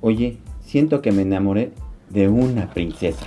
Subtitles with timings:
[0.00, 1.72] Oye, siento que me enamoré
[2.10, 3.26] de una princesa.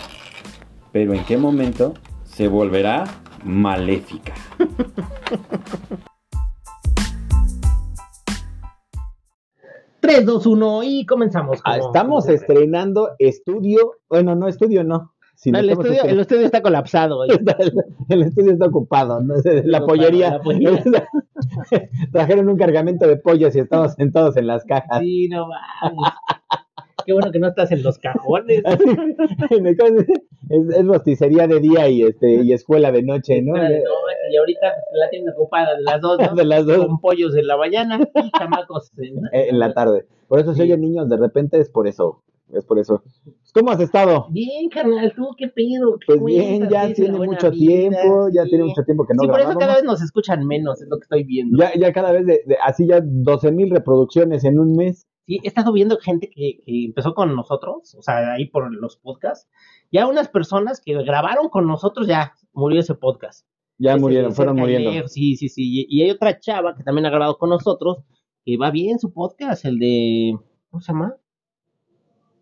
[0.92, 1.94] Pero ¿en qué momento
[2.24, 3.04] se volverá
[3.44, 4.34] maléfica?
[10.00, 11.60] 3, 2, 1 y comenzamos.
[11.64, 13.94] Ah, como- estamos como- estrenando estudio.
[14.10, 15.14] Bueno, no, estudio no.
[15.46, 17.24] el, estamos estudio, el estrenando- estudio está colapsado.
[18.10, 19.36] el estudio está ocupado, ¿no?
[19.36, 20.32] la ocupado, pollería.
[20.32, 20.84] la pollería.
[22.12, 25.00] Trajeron un cargamento de pollos y estamos sentados en las cajas.
[25.00, 26.14] Sí, no mames.
[27.06, 28.62] Qué bueno que no estás en los cajones.
[30.50, 33.56] es, es rosticería de día y este y escuela de noche, ¿no?
[33.58, 36.36] Y ahorita la tienen ocupada de las dos, ¿no?
[36.36, 36.86] De las dos.
[36.86, 40.06] Con pollos en la mañana y chamacos en, Eh, en la tarde.
[40.28, 42.24] Por eso se oyen niños de repente, es por eso.
[42.54, 43.02] Es por eso.
[43.54, 44.28] ¿Cómo has estado?
[44.30, 45.98] Bien, carnal, tú qué pedo.
[46.06, 47.90] ¿Qué Pues bien, ya ¿Qué es la tiene mucho vida?
[47.92, 50.82] tiempo, ya tiene mucho tiempo que no sí, por eso cada vez nos escuchan menos,
[50.82, 51.58] es lo que estoy viendo.
[51.58, 55.08] Ya, ya cada vez de, de- así ya 12 mil reproducciones en un mes.
[55.32, 58.98] Sí, he estado viendo gente que, que empezó con nosotros, o sea, ahí por los
[58.98, 59.50] podcasts.
[59.90, 63.48] Ya unas personas que grabaron con nosotros, ya murió ese podcast.
[63.78, 64.92] Ya Ese murieron, fueron y muriendo.
[64.92, 65.62] lejos, Sí, sí, sí.
[65.64, 68.00] Y, y hay otra chava que también ha grabado con nosotros,
[68.44, 70.38] que va bien su podcast, el de.
[70.70, 71.16] ¿Cómo se llama?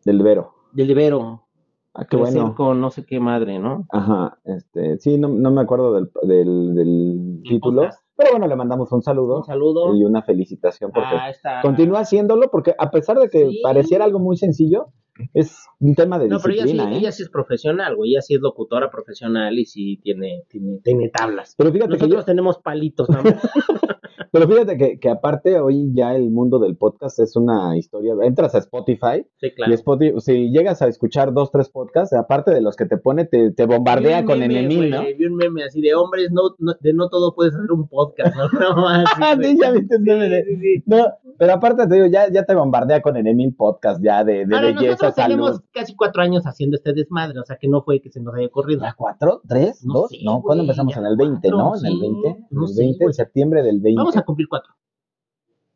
[0.04, 0.56] Del Vero.
[0.72, 1.46] Del de Vero.
[1.94, 2.56] Ah, qué bueno.
[2.56, 3.86] Con no sé qué madre, ¿no?
[3.92, 8.04] Ajá, este, sí, no, no me acuerdo del, del, del título, podcast.
[8.20, 9.96] Pero bueno, le mandamos un saludo Un saludo.
[9.96, 11.62] y una felicitación porque Ah, está.
[11.62, 13.62] continúa haciéndolo porque a pesar de que Sí.
[13.64, 14.88] pareciera algo muy sencillo,
[15.34, 16.98] es un tema de No, pero ella sí, ¿eh?
[16.98, 18.12] ella sí es profesional, güey.
[18.12, 21.56] Ella sí es locutora profesional y sí tiene, tiene, tiene tablas.
[21.58, 23.20] Pero fíjate que Nosotros yo- tenemos palitos, ¿no?
[24.32, 28.54] pero fíjate que, que aparte hoy ya el mundo del podcast es una historia, entras
[28.56, 29.74] a Spotify Sí, y claro.
[29.74, 33.52] Spotify, si llegas a escuchar dos, tres podcasts, aparte de los que te pone, te,
[33.52, 35.04] te bombardea con meme, enemil, ¿no?
[35.04, 38.36] Vi un meme así de hombres, no, no- de no todo puedes hacer un podcast,
[38.36, 38.50] ¿no?
[38.60, 40.06] No, más, Ah, sí, ya viste Sí,
[40.46, 40.84] sí, sí.
[40.86, 41.06] No,
[41.38, 44.68] pero aparte te digo, ya, ya te bombardea con Enemil Podcast, ya de, de Ahora,
[44.74, 48.20] belleza, tenemos casi cuatro años haciendo este desmadre, o sea que no fue que se
[48.22, 48.82] nos haya ocurrido.
[48.82, 49.42] ¿Ya cuatro?
[49.48, 49.84] ¿Tres?
[49.86, 50.10] No ¿Dos?
[50.12, 50.96] sé, no, güey, ¿cuándo empezamos?
[50.98, 51.70] En el 20, ¿no?
[51.70, 52.30] cuatro, En el sí, 20.
[52.52, 53.98] no en el sé, 20, en septiembre del 20.
[54.00, 54.74] Vamos a cumplir cuatro.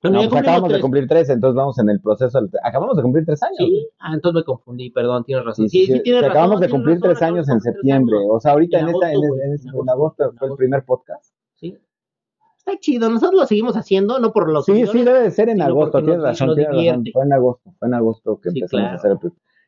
[0.04, 2.42] No, Bueno, pues acabamos de cumplir tres, entonces vamos en el proceso.
[2.42, 3.56] del- Acabamos de cumplir tres años.
[3.58, 5.70] Sí, ah, entonces me confundí, perdón, tienes razón.
[5.70, 8.18] Sí, sí, sí, tienes razón, acabamos de cumplir razón, tres años en septiembre.
[8.30, 11.33] O sea, ahorita En en, esta, agosto, en, agosto, fue el primer podcast.
[12.66, 15.50] Está chido, nosotros lo seguimos haciendo, no por los Sí, seguidores, sí, debe de ser
[15.50, 17.04] en agosto, tienes razón, tienes razón.
[17.12, 18.94] Fue en agosto, fue en agosto que Sí, empezamos claro.
[18.94, 19.18] a hacer el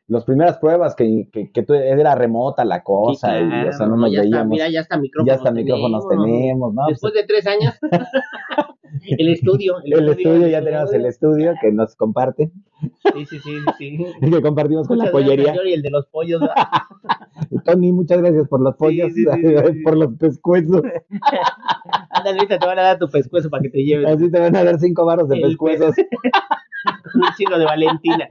[0.08, 3.86] las primeras pruebas que, que, que tú- era remota la Sí, cosa, y, o sea,
[3.86, 4.50] no nos ya está, veíamos.
[4.50, 6.82] mira, ya hasta micrófonos ya hasta micrófonos tenemos, ¿no?
[6.88, 7.74] Después de tres años,
[9.18, 9.74] el estudio.
[9.84, 12.50] el estudio, ya tenemos el estudio que nos comparte,
[13.14, 13.96] Sí, sí, sí, sí.
[13.98, 14.30] sí.
[14.30, 15.54] que compartimos con la gracias, pollería.
[15.64, 16.40] Y el de los pollos.
[17.64, 20.82] Tony, muchas gracias por los pollos, sí, sí, por los pescuezos.
[22.10, 24.54] Ándale, ahorita te van a dar tu pescuezo para que te lleves Así te van
[24.56, 25.94] a dar cinco baros de El pescuezos.
[27.14, 28.28] un chingo de Valentina.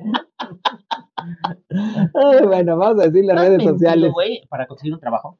[2.13, 4.11] Ay, bueno, vamos a decir las ¿No has redes mentido, sociales.
[4.13, 5.39] güey, para conseguir un trabajo?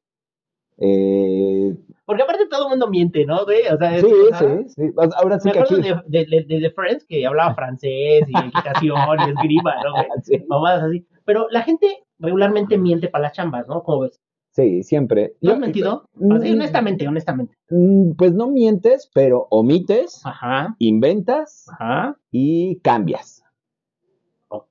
[0.77, 1.73] Eh,
[2.05, 3.61] Porque aparte todo el mundo miente, ¿no, güey?
[3.73, 4.81] O sea, es- sí, o sea, sí, sí.
[5.17, 6.01] Ahora sí Me que acuerdo aquí.
[6.07, 8.33] de, de, de, de Friends que hablaba francés y
[8.83, 10.05] equitación y esgrima, ¿no, güey?
[10.23, 11.05] Sí, Mamadas así.
[11.23, 11.87] Pero la gente
[12.19, 13.83] regularmente miente para las chambas, ¿no?
[13.83, 14.19] ¿Cómo ves?
[14.51, 15.33] sí, siempre.
[15.41, 16.07] ¿No has mentido?
[16.13, 17.57] Mm, Así, honestamente, honestamente.
[17.69, 22.17] mm, Pues no mientes, pero omites, Ajá, inventas ajá.
[22.31, 23.43] y cambias.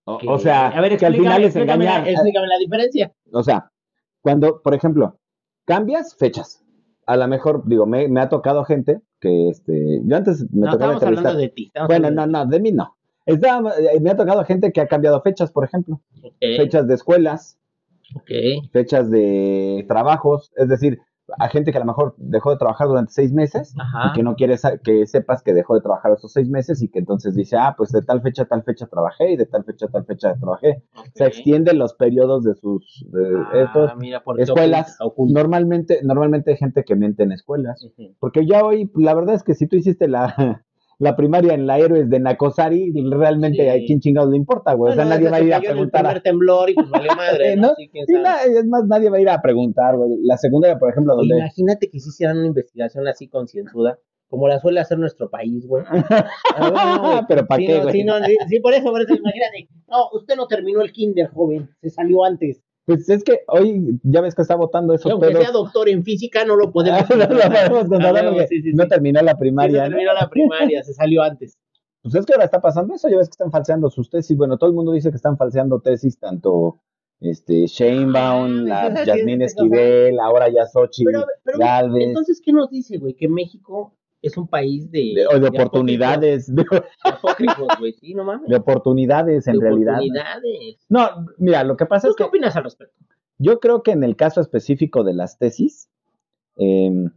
[0.05, 2.05] O sea, a ver, que al final es explícame engañar.
[2.05, 3.13] La, explícame la diferencia.
[3.33, 3.71] O sea,
[4.21, 5.19] cuando, por ejemplo,
[5.65, 6.61] cambias fechas.
[7.07, 10.73] A lo mejor, digo, me, me ha tocado gente que, este, yo antes me No,
[10.73, 11.71] tocaba estamos hablando de ti.
[11.87, 12.97] Bueno, no, no, de mí no.
[13.27, 16.01] Estaba- eh, me ha tocado gente que ha cambiado fechas, por ejemplo.
[16.41, 17.59] Fechas de escuelas,
[18.73, 20.99] fechas de trabajos, es decir,
[21.39, 24.11] a gente que a lo mejor dejó de trabajar durante seis meses Ajá.
[24.11, 26.99] y que no quiere que sepas que dejó de trabajar esos seis meses y que
[26.99, 29.87] entonces dice, ah, pues de tal fecha a tal fecha trabajé y de tal fecha
[29.87, 30.83] a tal fecha trabajé.
[31.15, 31.29] Se ok.
[31.29, 34.97] extienden los periodos de sus de Ah, estos mira, escuelas.
[35.01, 35.41] oculta.
[35.41, 37.85] Normalmente, normalmente hay gente que miente en escuelas.
[38.21, 40.63] Porque ya hoy, la verdad es que si tú hiciste la,
[40.99, 43.69] la primaria en la Héroes de Nacosari, realmente Sí.
[43.69, 44.93] a quién chingados le importa, güey.
[44.93, 46.07] o sea, nadie va a ir a el preguntar.
[46.07, 50.19] a- temblor y pues valió madre, es más, nadie va a ir a preguntar, güey.
[50.23, 51.37] La secundaria, por ejemplo, donde...
[51.37, 53.99] Imagínate que si hicieran una investigación así concienzuda,
[54.29, 55.85] como la suele hacer nuestro país, güey.
[56.57, 57.27] Ah, bueno.
[57.29, 57.93] Pero ¿para Sí, qué, no, güey?
[57.93, 59.69] sí, no, sí, sí, por eso, por eso, imagínate.
[59.89, 62.63] No, usted no terminó el kinder, joven, se salió antes.
[62.87, 65.43] Pues es que hoy ya ves que está votando Y esos aunque pedos.
[65.43, 68.87] sea doctor en física, no lo podemos no lo podemos Ah, porque sí, sí, no
[68.89, 69.85] terminó la primaria.
[69.85, 71.57] no terminó la primaria, se salió antes.
[72.03, 74.37] Pues es que ahora está pasando eso, ya ves que están falseando sus tesis.
[74.37, 76.81] Bueno, todo el mundo dice que están falseando tesis, tanto
[77.19, 82.09] este Sheinbaum, Ah, la Yasmín Esquivel, ahora ya Xochitl Pero, pero Gálvez.
[82.09, 83.15] entonces, ¿qué nos dice, güey?
[83.15, 85.15] Que México es un país de...
[85.31, 86.51] De, de oportunidades,
[87.05, 88.49] apócrifos, güey, sí, no mames.
[88.49, 89.95] de oportunidades en De realidad.
[89.95, 90.87] oportunidades.
[90.89, 92.95] No, mira, lo que pasa ¿Tú es qué que opinas al respecto?
[93.39, 95.89] yo creo que en el caso específico de las tesis,
[96.57, 97.11] em,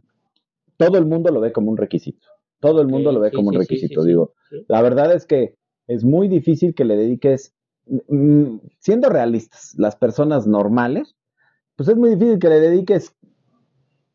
[0.76, 2.26] todo el mundo lo ve como un requisito.
[2.60, 4.02] Todo el mundo lo ve sí, como un sí, requisito.
[4.04, 4.34] Digo,
[4.68, 5.56] la verdad es que
[5.86, 7.54] es muy difícil que le dediques,
[7.86, 11.14] mm, siendo realistas, las personas normales,
[11.76, 13.14] pues es muy difícil que le dediques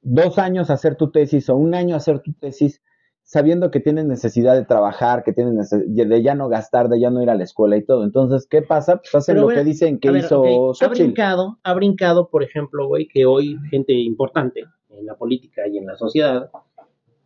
[0.04, 2.82] dos años hacer tu tesis o un año hacer tu tesis
[3.26, 7.24] sabiendo que tienes necesidad de trabajar, que tienes de ya no gastar, de ya no
[7.24, 8.04] ir a la escuela y todo.
[8.04, 8.98] Entonces, ¿qué pasa?
[8.98, 12.28] Pues hacen Pero lo bueno, que dicen que ver, hizo ok, Ha brincado, ha brincado,
[12.30, 16.50] por ejemplo, güey, que hoy gente importante en la política y en la sociedad,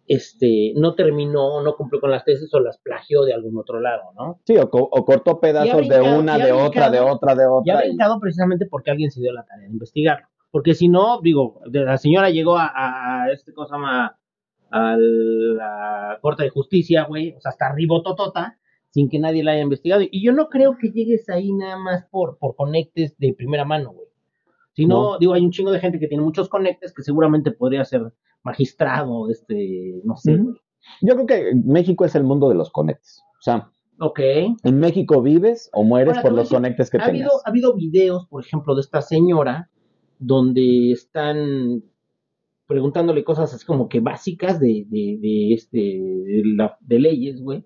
[0.08, 4.04] este, no terminó, no cumplió con las tesis o las plagió de algún otro lado,
[4.16, 4.40] ¿no?
[4.46, 7.46] Sí, o, co- o cortó pedazos de una, de ha otra, de otra, de Y
[7.46, 7.86] ha otra.
[7.86, 10.28] y- brincado precisamente porque alguien se dio la tarea de investigarlo.
[10.52, 14.18] Porque si no, digo, la señora llegó a, a- a este, ¿cómo se llama?
[14.72, 18.58] A la Corte de Justicia, güey, o sea, hasta arriba totota,
[18.90, 20.02] sin que nadie la haya investigado.
[20.10, 23.92] Y yo no creo que llegues ahí nada más por, por conectes de primera mano,
[23.94, 24.08] güey.
[24.74, 25.18] Si no, No.
[25.20, 29.30] digo, hay un chingo de gente que tiene muchos conectes que seguramente podría ser magistrado,
[29.30, 30.56] este, no sé, güey.
[31.02, 33.22] Yo creo que México es el mundo de los conectes.
[33.40, 33.70] O sea,
[34.64, 37.16] en México vives o mueres Ahora, por los decir, conectes que ha tengas.
[37.16, 39.70] habido, ha habido videos, por ejemplo, de esta señora
[40.20, 41.84] donde están
[42.68, 47.64] preguntándole cosas así como que básicas de, de, de este de, la- de leyes, güey,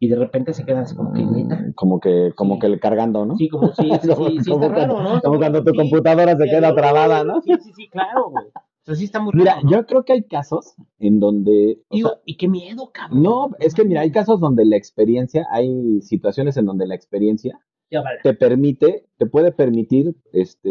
[0.00, 1.56] y de repente se quedan así como que neta.
[1.56, 2.60] Mm, Como que, como Sí.
[2.60, 3.36] que le cargando, ¿no?
[3.36, 5.20] Sí, como sí, sí, Como- sí, sí, como está raro, cuando- ¿no?
[5.20, 7.40] como cuando tu computadora se queda trabada, ¿no?
[7.42, 8.46] Sí, sí, sí, claro, güey.
[8.46, 9.70] O sea, sí está muy Mira, raro, ¿no?
[9.70, 13.22] yo creo que hay casos en donde, o Digo, sea, y qué miedo, cabrón.
[13.22, 17.60] no, es que mira, hay casos donde la experiencia, hay situaciones en donde la experiencia
[17.90, 18.18] Ya vale.
[18.22, 20.70] te permite, te puede permitir, este,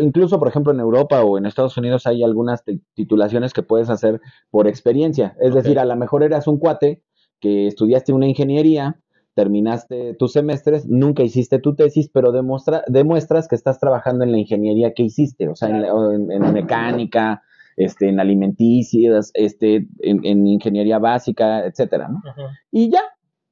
[0.00, 3.90] incluso por ejemplo en Europa o en Estados Unidos hay algunas ti- titulaciones que puedes
[3.90, 5.36] hacer por experiencia.
[5.40, 7.02] Es decir, a lo mejor eras un cuate
[7.40, 9.00] que estudiaste una ingeniería,
[9.34, 14.38] terminaste tus semestres, nunca hiciste tu tesis, pero demuestra, demuestras que estás trabajando en la
[14.38, 17.42] ingeniería que hiciste, o sea, en, en- en mecánica,
[17.76, 22.20] este, en alimenticias, este, en, en ingeniería básica, etcétera, ¿no?
[22.70, 23.00] Y ya.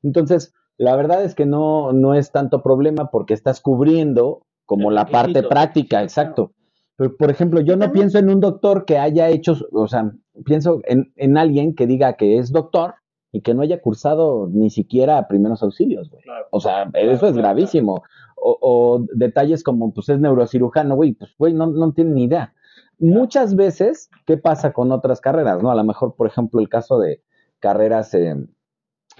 [0.02, 5.06] Entonces, la verdad es que no, no es tanto problema porque estás cubriendo como la
[5.06, 6.52] parte práctica, exacto.
[6.94, 10.12] Pero, por ejemplo, yo no pienso en un doctor que haya hecho, o sea,
[10.44, 12.94] pienso en, en alguien que diga que es doctor
[13.32, 16.22] y que no haya cursado ni siquiera primeros auxilios, güey.
[16.22, 16.46] Claro.
[16.52, 18.04] O sea, eso es claro, gravísimo.
[18.36, 22.54] O, o detalles como, pues es neurocirujano, güey, pues, güey, no, no tiene ni idea.
[23.00, 25.72] Muchas veces, ¿qué pasa con otras carreras, no?
[25.72, 27.24] A lo mejor, por ejemplo, el caso de
[27.58, 28.36] carreras, eh,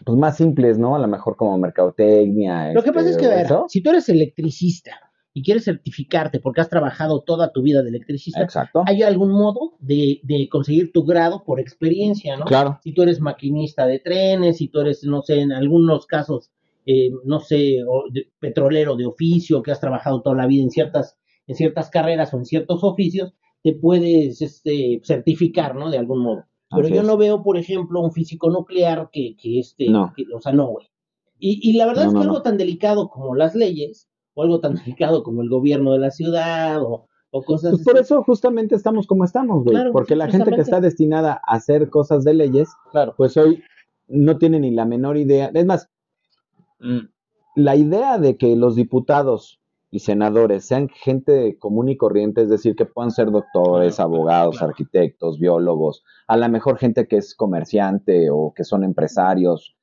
[0.07, 0.95] pues más simples, ¿no?
[0.95, 2.73] A lo mejor como mercadotecnia.
[2.73, 6.41] Lo que pasa es este, que, a ver, si tú eres electricista y quieres certificarte
[6.41, 8.83] porque has trabajado toda tu vida de electricista, Exacto.
[8.87, 12.45] hay algún modo de, de conseguir tu grado por experiencia, ¿no?
[12.47, 12.81] Claro.
[12.83, 16.51] Si tú eres maquinista de trenes, si tú eres, no sé, en algunos casos,
[16.87, 20.71] eh, no sé, o de- petrolero de oficio, que has trabajado toda la vida en
[20.71, 21.17] ciertas,
[21.47, 25.91] en ciertas carreras o en ciertos oficios, te puedes este, certificar, ¿no?
[25.91, 26.45] De algún modo.
[26.71, 27.07] Pero Así yo es.
[27.07, 30.13] no veo, por ejemplo, un físico nuclear que, que este, No.
[30.17, 30.87] que- o sea, no, güey.
[31.39, 34.43] Y, y la verdad No, es que no, algo tan delicado como las leyes, o
[34.43, 38.03] algo tan delicado como el gobierno de la ciudad, o, o cosas Pues por así.
[38.05, 39.75] eso justamente estamos como estamos, güey.
[39.75, 43.15] Claro, porque la gente que está destinada a hacer cosas de leyes, Claro.
[43.17, 43.63] pues hoy
[44.09, 45.51] no tiene ni la menor idea.
[45.55, 45.89] Es más,
[46.81, 46.99] mm,
[47.57, 49.59] la idea de que los diputados
[49.93, 54.59] y senadores sean gente común y corriente, es decir, que puedan ser doctores, Claro, abogados,
[54.59, 54.71] claro.
[54.71, 59.75] arquitectos, biólogos, a la mejor gente que es comerciante o que son empresarios,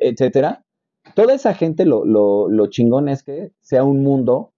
[0.00, 0.64] etcétera.
[1.14, 4.52] Toda esa gente, lo, lo, lo chingón es que sea un mundo,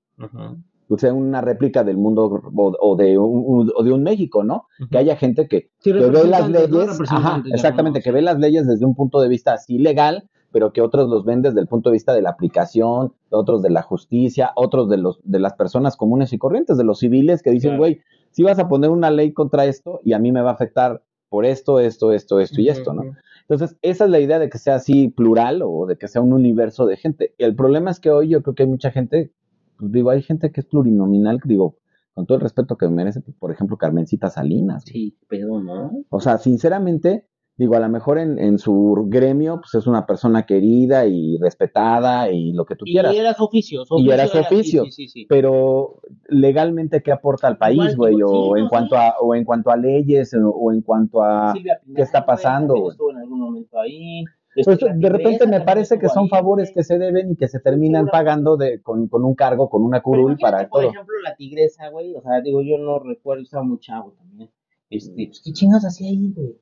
[0.88, 4.66] o sea una réplica del mundo o, o de, un, o de un México, ¿no?
[4.90, 8.66] Que haya gente que, Sí, que ve las leyes, ajá, exactamente, que ve las leyes
[8.66, 11.88] desde un punto de vista así legal, pero que otros los ven desde el punto
[11.88, 15.96] de vista de la aplicación, otros de la justicia, otros de los de las personas
[15.96, 17.82] comunes y corrientes, de los civiles que dicen, Claro.
[17.84, 18.00] güey,
[18.32, 21.02] si vas a poner una ley contra esto y a mí me va a afectar
[21.33, 23.05] por esto, esto, esto, esto y esto, ¿no?
[23.49, 26.35] Entonces, esa es la idea de que sea así plural o de que sea un
[26.35, 27.35] universo de gente.
[27.39, 29.33] El problema es que hoy yo creo que hay mucha gente,
[29.79, 31.79] pues, digo, hay gente que es plurinominal, digo,
[32.12, 34.83] con todo el respeto que merece, pues, por ejemplo, Carmencita Salinas.
[34.85, 36.05] Sí, pero no.
[36.11, 40.44] O sea, sinceramente, digo, a lo mejor en, en su gremio, pues es una persona
[40.47, 43.14] querida y respetada y lo que tú Y quieras.
[43.14, 43.85] era su oficio.
[43.85, 44.85] su Y era su oficio.
[44.85, 45.26] Sí, sí, sí.
[45.28, 48.16] Pero legalmente, ¿qué aporta al país, güey?
[48.25, 51.52] O en no, cuanto a, o en cuanto a leyes, o, o en cuanto a
[51.94, 52.90] ¿qué está pasando, güey?
[52.92, 54.25] estuvo en algún momento ahí.
[54.64, 57.59] Pues de repente me parece que son ahí, favores que se deben y que se
[57.61, 60.90] terminan pagando de, con, con un cargo, con una curul para por todo.
[60.90, 62.14] ejemplo, la tigresa, güey.
[62.14, 64.50] O sea, digo, yo no recuerdo, estaba muy chavo también.
[64.90, 66.54] Este, pues, ¿qué chingas hacía ahí, güey?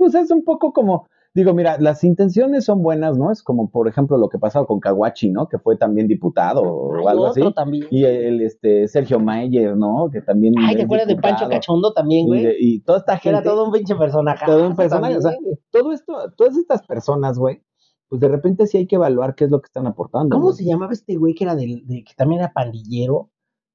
[0.00, 3.30] Pues es un poco como, digo, mira, las intenciones son buenas, ¿no?
[3.30, 5.46] Es como, por ejemplo, lo que pasó con Kawachi, ¿no?
[5.46, 7.42] Que fue también diputado o algo así.
[7.54, 7.84] también.
[7.90, 10.08] Y el, este, Sergio Mayer, ¿no?
[10.10, 10.54] Que también.
[10.58, 11.46] Ay, ¿te acuerdas de Pancho.
[11.50, 12.42] Cachondo también, Y, güey?
[12.44, 13.50] de- y toda esta Que era gente.
[13.50, 14.46] todo un pinche personaje.
[14.46, 15.32] todo un personaje, o sea,
[15.70, 17.62] todo esto, todas estas personas, güey,
[18.08, 20.34] pues de repente sí hay que evaluar qué es lo que están aportando.
[20.34, 20.56] ¿Cómo güey.
[20.56, 23.28] se llamaba este güey que era del, de, que también era pandillero?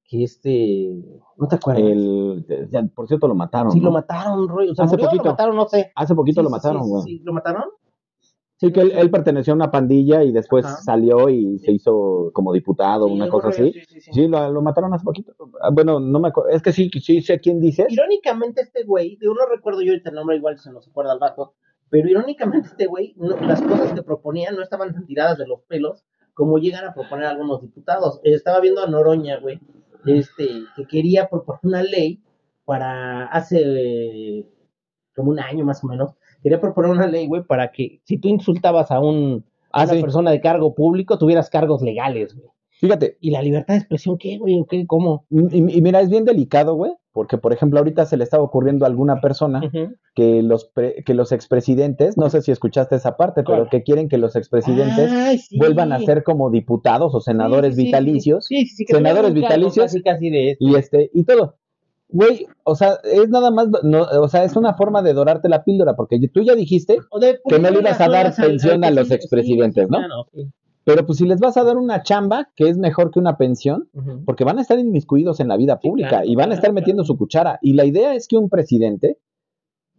[0.08, 1.02] Que este,
[1.36, 1.82] ¿no te acuerdas?
[1.84, 3.72] El, ya, por cierto, lo mataron.
[3.72, 3.86] sí, ¿no?
[3.86, 4.68] lo mataron, Roy.
[4.70, 5.24] O sea, Hace murió poquito.
[5.24, 5.90] lo mataron, no sé.
[5.96, 7.02] Hace poquito Sí, lo mataron, sí, güey.
[7.02, 7.64] Sí, ¿lo mataron?
[8.58, 10.76] Sí, que él, él perteneció a una pandilla y después Ajá.
[10.76, 13.70] salió y se hizo como diputado, una cosa así.
[13.72, 14.10] sí, sí, sí.
[14.14, 15.34] Sí, lo, lo mataron hace poquito.
[15.60, 16.50] Ah, Bueno, no me acuerdo.
[16.50, 17.86] Es que sí, sí sé quién dices.
[17.90, 21.20] Irónicamente, este güey, digo, no recuerdo yo ahorita el nombre, igual se nos acuerda al
[21.20, 21.52] rato,
[21.90, 25.60] pero irónicamente este güey, no- las cosas que proponía no estaban tan tiradas de los
[25.68, 28.20] pelos como llegan a proponer algunos diputados.
[28.22, 29.58] Estaba viendo a Noroña, güey,
[30.06, 32.20] este, que quería proponer una ley
[32.64, 34.46] para hace eh,
[35.14, 38.28] como un año más o menos, quería proponer una ley, güey, para que si tú
[38.28, 40.00] insultabas a un a Ah, una sí.
[40.00, 42.48] persona de cargo público, tuvieras cargos legales, güey.
[42.80, 44.58] Fíjate, ¿Y la libertad de expresión qué, güey?
[44.60, 44.86] ¿O ¿Qué?
[44.86, 45.26] ¿Cómo?
[45.30, 48.84] y, y mira, es bien delicado, güey, porque por ejemplo ahorita se le estaba ocurriendo
[48.84, 49.62] a alguna persona
[50.14, 54.08] que los pre- que los expresidentes, no sé si escuchaste esa parte, pero que quieren
[54.10, 55.58] que los expresidentes Ay, sí.
[55.58, 59.32] vuelvan a ser como diputados o senadores Sí, sí, vitalicios Sí, sí, sí, que senadores
[59.32, 59.86] vitalicios.
[59.86, 60.58] Casi, casi de eso.
[60.60, 61.56] y este y todo.
[62.10, 65.64] Güey, o sea, es nada más, no, o sea, es una forma de dorarte la
[65.64, 66.98] píldora, porque tú ya dijiste,
[67.48, 69.98] que no le ibas a dar pensión a los presidente, expresidentes, ¿no?
[69.98, 70.26] claro.
[70.86, 73.90] Pero pues si les vas a dar una chamba, que es mejor que una pensión,
[74.24, 76.54] porque van a estar inmiscuidos en la vida Sí, pública claro, y van a claro,
[76.54, 77.12] estar metiendo claro.
[77.14, 77.58] su cuchara.
[77.60, 79.18] Y la idea es que un presidente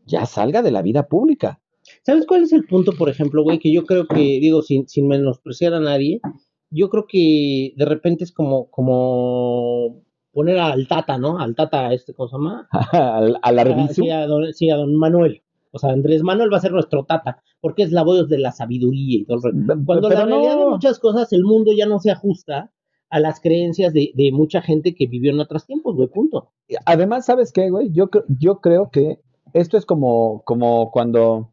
[0.05, 1.59] ya salga de la vida pública.
[2.05, 3.59] ¿Sabes cuál es el punto, por ejemplo, güey?
[3.59, 6.21] Que yo creo que, digo, sin, sin menospreciar a nadie,
[6.69, 11.37] yo creo que de repente es como, como poner al Tata, ¿no?
[11.37, 12.69] Al Tata, este, ¿cómo se llama?
[12.93, 15.43] al, al Ah, sí, a don, sí, a don Manuel.
[15.77, 18.51] O sea, Andrés Manuel va a ser nuestro Tata, porque es la voz de la
[18.51, 19.65] sabiduría y todo el.
[19.85, 22.71] Cuando Pero la realidad de muchas cosas, el mundo ya no se ajusta
[23.09, 26.49] a las creencias de, de mucha gente que vivió en otros tiempos, güey, punto.
[26.85, 27.91] Además, ¿sabes qué, güey?
[27.91, 29.19] Yo, yo creo que
[29.53, 31.51] esto es como, como cuando,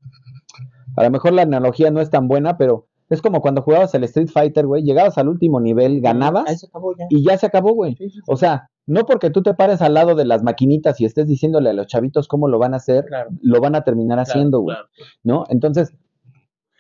[0.96, 4.04] a lo mejor la analogía no es tan buena, pero es como cuando jugabas el
[4.04, 7.06] Street Fighter, güey, llegabas al último nivel, Ahí ganabas se acabó ya.
[7.10, 7.94] y ya se acabó, güey.
[7.96, 8.20] Sí, sí, sí.
[8.26, 11.70] O sea, no porque tú te pares al lado de las maquinitas y estés diciéndole
[11.70, 14.60] a los chavitos cómo lo van a hacer, Claro, lo van a terminar claro, haciendo,
[14.60, 14.88] güey, claro.
[15.22, 15.44] ¿no?
[15.48, 15.92] Entonces,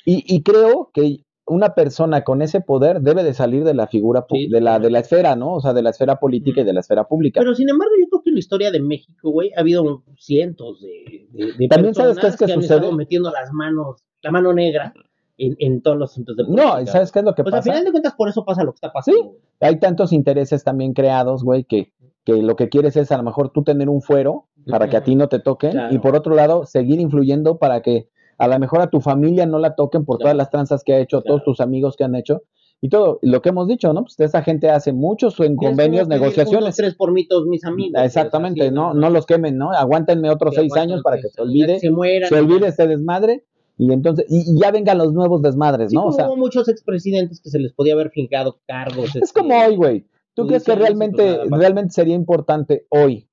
[0.06, 4.24] y, y creo que una persona con ese poder debe de salir de la figura,
[4.30, 5.52] de, la, de la esfera, ¿no?
[5.54, 7.40] O sea, de la esfera política y de la esfera pública.
[7.40, 10.80] Pero sin embargo, yo creo que en la historia de México, güey, ha habido cientos
[10.80, 12.76] de, de, de También sabes qué es personas que han sucede.
[12.78, 14.94] estado metiendo las manos, la mano negra
[15.38, 16.92] en, en todos los asuntos de no, política.
[16.92, 17.70] ¿sabes qué es lo que Pues al pasa?
[17.72, 19.36] final de cuentas, por eso pasa lo que está pasando.
[19.60, 21.92] hay tantos intereses también creados, güey, que,
[22.24, 25.04] que lo que quieres es a lo mejor tú tener un fuero para que a
[25.04, 25.94] ti no te toquen Claro.
[25.94, 29.58] y por otro lado seguir influyendo para que a lo mejor a tu familia no
[29.58, 30.24] la toquen por Claro.
[30.26, 31.36] todas las tranzas que ha hecho, Claro.
[31.36, 32.42] todos tus amigos que han hecho
[32.80, 34.02] y todo lo que hemos dicho, ¿no?
[34.02, 36.62] Pues esa gente hace muchos en convenios, negociaciones.
[36.64, 38.02] unos tres por mí, todos mis amigos.
[38.02, 39.72] Exactamente, así, no, no los quemen, ¿no?
[39.72, 42.28] Aguántenme otros Que seis aguanten, años para que se olvide, Se mueran.
[42.28, 43.44] se olvide este desmadre
[43.76, 46.06] y entonces y, y ya vengan los nuevos desmadres, Sí, ¿no?
[46.06, 49.16] O sea, hubo muchos expresidentes que se les podía haber fincado cargos.
[49.16, 50.06] Es este, como hoy, güey.
[50.34, 53.28] ¿Tú crees que realmente, realmente sería importante hoy?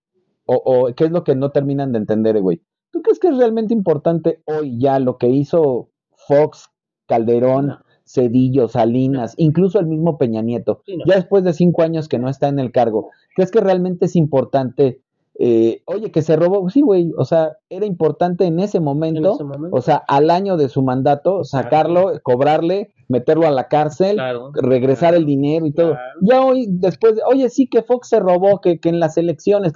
[0.46, 2.62] O, o qué es lo que no terminan de entender, güey?
[2.92, 5.90] ¿Tú crees que es realmente importante hoy ya lo que hizo
[6.28, 6.70] Fox,
[7.08, 7.78] Calderón.
[8.04, 11.06] Cedillo, Salinas, incluso el mismo Peña Nieto, Sí, no.
[11.08, 13.10] ya después de cinco años que no está en el cargo?
[13.36, 15.02] ¿Crees que realmente es importante?
[15.44, 19.34] Eh, oye, que se robó, sí, güey, o sea, era importante en ese momento, En
[19.34, 19.76] ese momento.
[19.76, 24.52] o sea, al año de su mandato, sacarlo, cobrarle, meterlo a la cárcel, Claro.
[24.54, 25.98] regresar el dinero y todo.
[26.22, 29.74] Ya hoy, después, de- oye, sí que Fox se robó, que, que en las elecciones.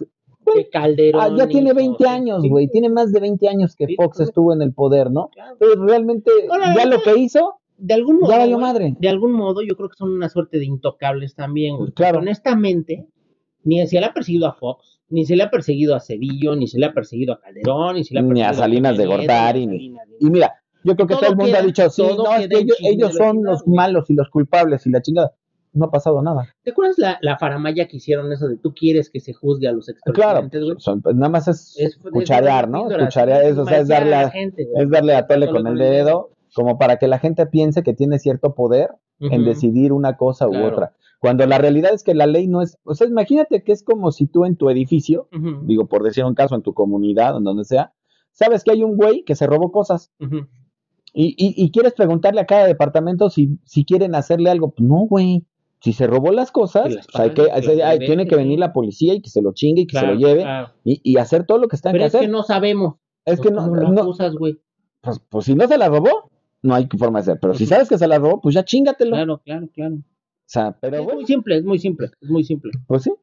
[0.53, 1.22] Que Calderón.
[1.24, 2.50] Ah, ya tiene hizo, 20 sí, años, sí.
[2.50, 2.67] güey.
[2.67, 5.29] Tiene más de 20 años que Fox estuvo en el poder, ¿no?
[5.34, 5.53] Claro.
[5.53, 8.95] Entonces, realmente, Ahora, ya lo que hizo, de algún modo, Ya valió madre.
[9.00, 11.91] de algún modo, yo creo que son una suerte de intocables también, güey.
[11.93, 12.19] Claro.
[12.19, 13.07] Honestamente,
[13.65, 16.67] ni se le ha perseguido a Fox, ni se le ha perseguido a Cedillo, ni
[16.67, 19.05] se le ha perseguido a Calderón, ni se le ha Ni a perseguido Salinas de
[19.05, 20.53] Gortari, ni y mira,
[20.84, 22.77] yo creo que Todo todo, el mundo queda- ha dicho, sí, no, es que ellos,
[22.81, 25.34] ellos son los malos y los culpables y la chingada.
[25.74, 26.48] No ha pasado nada.
[26.63, 29.74] ¿Te acuerdas la, la faramaya que hicieron eso de tú quieres que se juzgue a
[29.74, 32.86] los Claro, expresidentes, son- pues, nada más es, cucharear, ¿no?
[32.86, 35.77] Cucharear, es, o sea, es darle a la gente, es darle a tole con el
[35.77, 40.48] dedo, como para que la gente piense que tiene cierto poder en decidir una cosa
[40.48, 40.67] u Claro.
[40.67, 40.93] otra.
[41.25, 44.12] Cuando la realidad es que la ley no es, o sea, imagínate que es como
[44.12, 45.65] si tú en tu edificio, Ujú.
[45.65, 47.94] digo por decir un caso, en tu comunidad, en donde sea,
[48.32, 50.48] sabes que hay un güey que se robó cosas Ujú.
[51.13, 54.72] y, y, y quieres preguntarle a cada departamento si, si quieren hacerle algo.
[54.72, 55.46] Pues no, güey.
[55.82, 58.74] Si se robó las cosas, las pues hay que, hay- hay- tiene que venir la
[58.74, 60.70] policía y que se lo chingue y que se Claro, lo lleve claro.
[60.84, 62.27] y, y hacer todo lo que están Pero que es hacer.
[62.27, 62.96] que no sabemos.
[63.25, 64.60] es que no, ¿Cómo lo no- güey?
[65.01, 66.29] pues, pues si no se la robó,
[66.63, 67.39] no hay forma de hacer.
[67.39, 69.12] Pero si sabes que se la robó, pues ya chingatelo.
[69.15, 69.98] Claro, claro, claro.
[70.46, 72.72] O sea, pero es bueno, muy simple, es muy simple, es muy simple.
[72.88, 73.14] pues sí.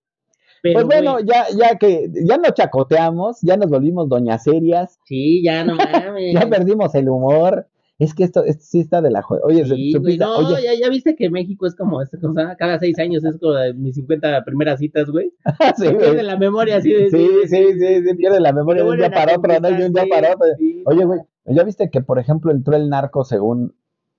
[0.63, 4.99] Pero, pues bueno, güey, ya, ya que ya nos chacoteamos, ya nos volvimos doña serias,
[5.07, 6.35] sí, ya no mames.
[6.35, 7.67] ya perdimos el humor.
[7.99, 9.43] Es que esto, esto sí está de la joya.
[9.45, 12.81] Oye, Sí, güey, no, oye, ya, ya viste que México es como esta cosa, cada
[12.81, 15.33] seis años es como de mis 50 primeras citas, güey.
[15.77, 15.99] sí, Se güey.
[15.99, 17.11] pierde la memoria así de...
[17.11, 19.71] Sí, sí, sí, sí, pierde la memoria de un día para otro, ¿no?
[19.71, 20.47] De un día para otro.
[20.59, 20.83] sí.
[20.87, 23.73] Oye, güey, ¿ya viste que, por ejemplo, entró el narco según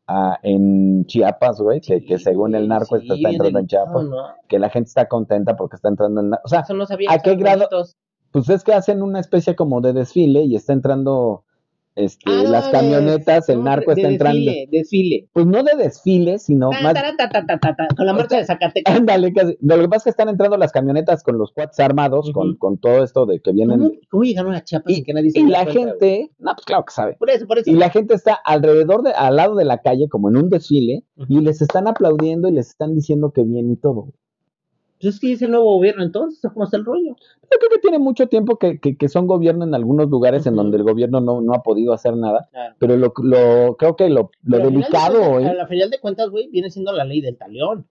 [0.07, 1.81] ah, en Chiapas, güey?
[1.81, 4.17] Que, que según el narco Sí, está, entrando en Chiapas, ¿no?
[4.47, 6.43] que la gente está contenta porque está entrando narco.
[6.45, 7.11] O sea, Eso no sabía.
[7.11, 7.67] ¿a qué grado?
[8.31, 11.45] pues es que hacen una especie como de desfile y está entrando
[11.95, 14.39] este, Ah, las camionetas, el No, narco de- está de entrando.
[14.39, 15.29] Desfile, desfile.
[15.33, 16.93] Pues no de desfile, sino Ta, más.
[16.93, 18.95] ta, con la marcha de Zacatecas.
[18.95, 19.57] Ándale, casi.
[19.59, 22.55] De lo que pasa es que están entrando las camionetas con los cuates armados, con,
[22.57, 23.79] con todo esto de que vienen.
[23.79, 26.65] ¿Cómo, cómo llegaron a Chiapas Y, que nadie se y la cuenta, gente, no, pues
[26.65, 27.15] claro que sabe.
[27.19, 27.69] Por eso, por eso.
[27.69, 31.03] Y la gente está alrededor de, al lado de la calle, como en un desfile,
[31.29, 34.07] y les están aplaudiendo y les están diciendo que bien y todo.
[35.03, 37.09] Pues es que es el nuevo gobierno, entonces, ¿cómo está el rollo?
[37.17, 40.55] Yo creo que tiene mucho tiempo que, que, que son gobierno en algunos lugares en
[40.55, 42.75] donde el gobierno no, no ha podido hacer nada, Claro.
[42.79, 46.47] pero lo, lo creo que lo, de delicado hoy, A la final de cuentas, güey,
[46.49, 47.85] viene siendo la ley del talión.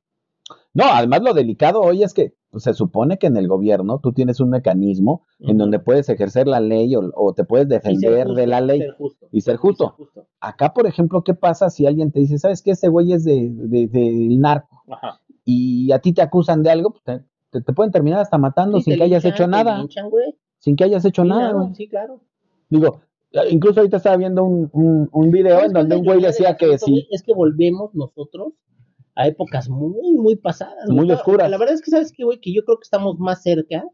[0.75, 4.13] no, además lo delicado hoy es que pues, se supone que en el gobierno tú
[4.13, 8.35] tienes un mecanismo en donde puedes ejercer la ley o, o te puedes defender justo,
[8.35, 8.81] de la ley.
[8.81, 9.29] ser justo.
[9.33, 9.97] y ser justo.
[10.41, 13.49] Acá, por ejemplo, ¿qué pasa si alguien te dice, sabes que ese güey es de,
[13.53, 15.21] de- del narco Ajá.
[15.45, 16.91] Y a ti te acusan de algo?
[16.93, 19.51] Pues, te, te- te pueden terminar hasta matando Sí, sin que hayas linchan, hecho te
[19.51, 19.79] nada.
[19.79, 20.11] linchan.
[20.59, 21.71] Sin que hayas hecho Sí, nada.
[21.75, 22.21] Sí, claro.
[22.69, 23.01] Digo,
[23.51, 26.79] incluso ahorita estaba viendo un, un, un video ¿Sabes en donde un güey decía que
[26.79, 26.91] sí.
[26.91, 27.09] güey?
[27.11, 28.53] Es que volvemos nosotros
[29.15, 30.89] a épocas muy, muy pasadas.
[30.89, 31.51] Muy oscuras.
[31.51, 32.41] La verdad es que, ¿sabes qué, güey?
[32.41, 33.85] Que yo creo que estamos más cerca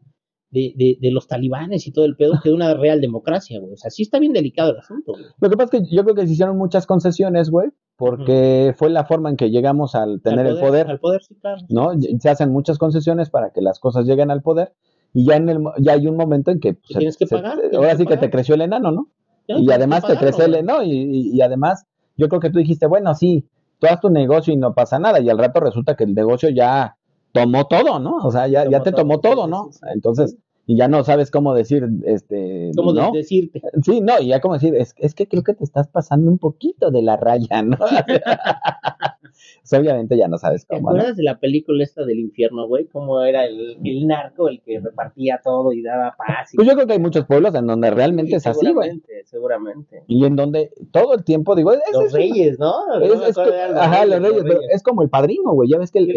[0.51, 3.73] de, de, de los talibanes y todo el pedo que de una real democracia, güey.
[3.73, 5.25] O sea, sí está bien delicado el asunto, güey.
[5.39, 8.89] Lo que pasa es que yo creo que se hicieron muchas concesiones, güey, porque fue
[8.89, 10.87] la forma en que llegamos al tener Al el poder.
[10.89, 11.61] Al poder, sí, claro.
[11.69, 11.91] ¿no?
[12.19, 14.73] Se hacen muchas concesiones para que las cosas lleguen al poder
[15.13, 17.75] y ya en el ya hay un momento en que pues, tienes que pagar, tienes
[17.75, 19.09] ahora que sí que te creció el enano, ¿no?
[19.47, 22.85] Y además te crece el enano y, y- y además yo creo que tú dijiste,
[22.85, 23.47] bueno, sí,
[23.79, 26.49] tú haz tu negocio y no pasa nada y al rato resulta que el negocio
[26.49, 26.97] ya
[27.31, 28.17] tomó todo, ¿no?
[28.17, 29.69] O sea, ya, ya te tomó todo, ¿no?
[29.93, 30.37] Entonces,
[30.71, 33.11] y ya no sabes cómo decir, este, ¿Cómo ¿no?
[33.11, 33.59] decirte?
[33.81, 36.37] Sí, no, y ya como decir, es, es que creo que te estás pasando un
[36.37, 37.75] poquito de la raya, ¿no?
[39.71, 40.95] Obviamente ya no sabes ¿Te cómo, ¿no?
[40.97, 42.85] acuerdas de la película esta del infierno, güey?
[42.87, 46.53] Cómo era el, el narco el que repartía todo y daba paz.
[46.53, 46.57] Y...
[46.57, 48.89] Pues yo creo que hay muchos pueblos en donde realmente Sí, es así, güey.
[48.89, 50.03] Seguramente, seguramente.
[50.07, 52.73] Y en donde todo el tiempo, digo, es, Los es- reyes, ¿no?
[53.01, 53.43] es- No
[53.79, 55.69] ajá, los reyes, pero es como el padrino, güey.
[55.69, 56.11] Ya ves que el,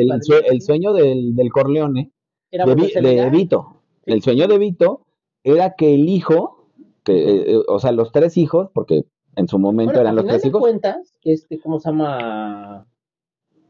[0.51, 2.11] el sueño del, del Corleone,
[2.51, 3.49] Era de, de legal.
[4.07, 5.07] El sueño de Vito
[5.45, 6.67] era que el hijo,
[7.05, 9.05] que, eh, eh, o sea, los tres hijos, porque
[9.37, 12.87] en su momento Bueno, eran los tres hijos, cuentas, este, ¿cómo se llama?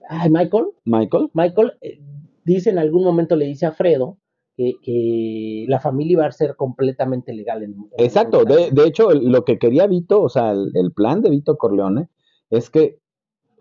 [0.08, 0.66] Ay, Michael.
[0.84, 2.00] Michael, Michael eh,
[2.44, 4.18] dice en algún momento le dice a Fredo
[4.56, 7.62] que, que la familia iba a ser completamente legal.
[7.62, 11.22] En, en- Exacto, de, de hecho lo que quería Vito, o sea, el, el plan
[11.22, 12.08] de Vito Corleone
[12.50, 12.98] es que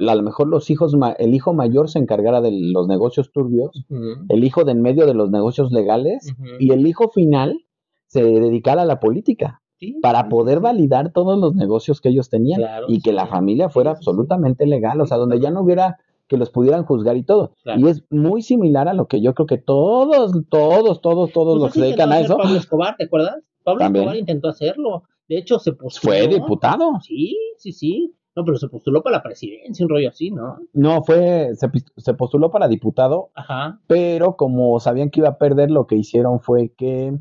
[0.09, 3.85] a lo mejor los hijos, el hijo mayor se encargara de los negocios turbios,
[4.29, 7.65] el hijo de en medio de los negocios legales y el hijo final
[8.07, 12.59] se dedicara a la política Sí, para poder validar todos los negocios que ellos tenían
[12.59, 15.97] Claro, y que la familia fuera Sí, absolutamente legal, o sea, donde ya no hubiera
[16.27, 17.55] que los pudieran juzgar y todo.
[17.63, 17.79] Claro.
[17.81, 21.61] Y es muy similar a lo que yo creo que todos, todos, todos, todos Pues
[21.63, 23.43] los que se dedican a eso, Pablo Escobar, ¿te acuerdas?
[23.63, 24.03] Pablo También.
[24.03, 25.03] Escobar intentó hacerlo.
[25.27, 26.13] De hecho, se postuló.
[26.13, 26.99] fue diputado.
[27.01, 28.13] Sí, sí, sí.
[28.35, 30.57] No, pero se postuló para la presidencia, un rollo así, ¿no?
[30.73, 33.81] No, fue, se, se postuló para diputado, Ajá.
[33.87, 37.17] pero como sabían que iba a perder, lo que hicieron fue que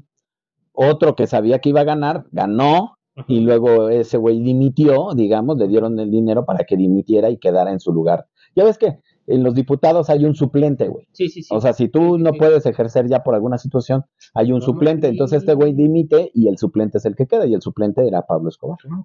[0.72, 2.96] otro que sabía que iba a ganar, ganó,
[3.26, 7.70] y luego ese güey dimitió, digamos, le dieron el dinero para que dimitiera y quedara
[7.70, 8.26] en su lugar.
[8.54, 11.06] Ya ves que en los diputados hay un suplente, güey.
[11.12, 11.54] Sí, sí, sí.
[11.54, 14.04] O sea, si tú no puedes ejercer ya por alguna situación,
[14.34, 15.08] hay un No suplente.
[15.08, 18.22] Entonces este güey dimite y el suplente es el que queda y el suplente era
[18.22, 18.78] Pablo Escobar.
[18.88, 19.04] No,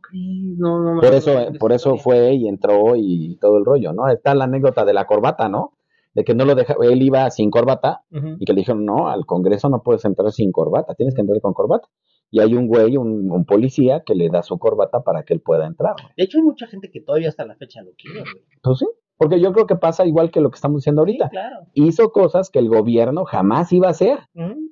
[0.81, 4.07] no, me Por eso, por eso fue y entró y todo el rollo, ¿no?
[4.07, 5.73] Está la anécdota de la corbata, ¿no?
[6.13, 9.25] De que no lo deja, él iba sin corbata y que le dijeron, no, al
[9.25, 11.87] Congreso no puedes entrar sin corbata, tienes que entrar con corbata.
[12.31, 15.41] Y hay un güey, un, un policía que le da su corbata para que él
[15.41, 15.93] pueda entrar.
[16.01, 16.13] güey.
[16.17, 18.43] De hecho, hay mucha gente que todavía hasta la fecha lo quiere, güey.
[18.63, 18.85] Pues sí,
[19.17, 21.25] porque yo creo que pasa igual que lo que estamos diciendo ahorita.
[21.25, 21.57] Sí, claro.
[21.73, 24.19] Hizo cosas que el gobierno jamás iba a hacer,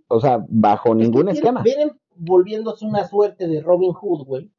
[0.08, 1.62] o sea, bajo Es ningún vienen- esquema.
[1.63, 4.51] Vienen volviéndose una suerte de Robin Hood, güey.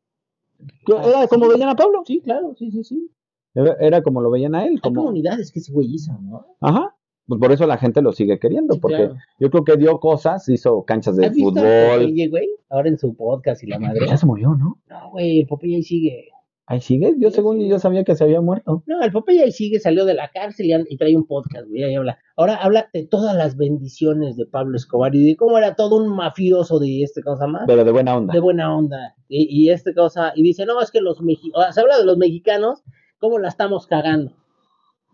[0.86, 2.02] Era como veían a Pablo.
[2.06, 3.10] Sí, claro, sí, sí, sí.
[3.54, 4.72] Era, era como lo veían a él.
[4.74, 6.46] Hay Como, comunidades que ese güey hizo, ¿no?
[6.60, 6.94] ajá.
[7.26, 9.14] Pues por eso la gente lo sigue queriendo, Sí, porque claro.
[9.40, 12.00] yo creo que dio cosas, hizo canchas de ¿Has visto a fútbol.
[12.02, 12.46] Popeye, güey?
[12.68, 14.06] Ahora en su podcast y la madre.
[14.06, 14.76] Ya se murió, ¿no?
[14.90, 16.28] No, güey, el Popeye sigue.
[16.66, 17.14] Ahí sigue.
[17.18, 18.82] Yo según yo sabía que se había muerto.
[18.86, 21.84] No, el Popeye ahí sigue, salió de la cárcel y, y trae un podcast, güey,
[21.84, 22.18] ahí habla.
[22.36, 26.08] Ahora habla de todas las bendiciones de Pablo Escobar y de cómo era todo un
[26.08, 27.64] mafioso de este, ¿cómo se llama?
[27.66, 28.32] Pero de buena onda.
[28.32, 29.14] De buena onda.
[29.28, 32.16] Y, y este cosa, y dice, no, es que los mexicanos, se habla de los
[32.16, 32.82] mexicanos,
[33.18, 34.32] cómo la estamos cagando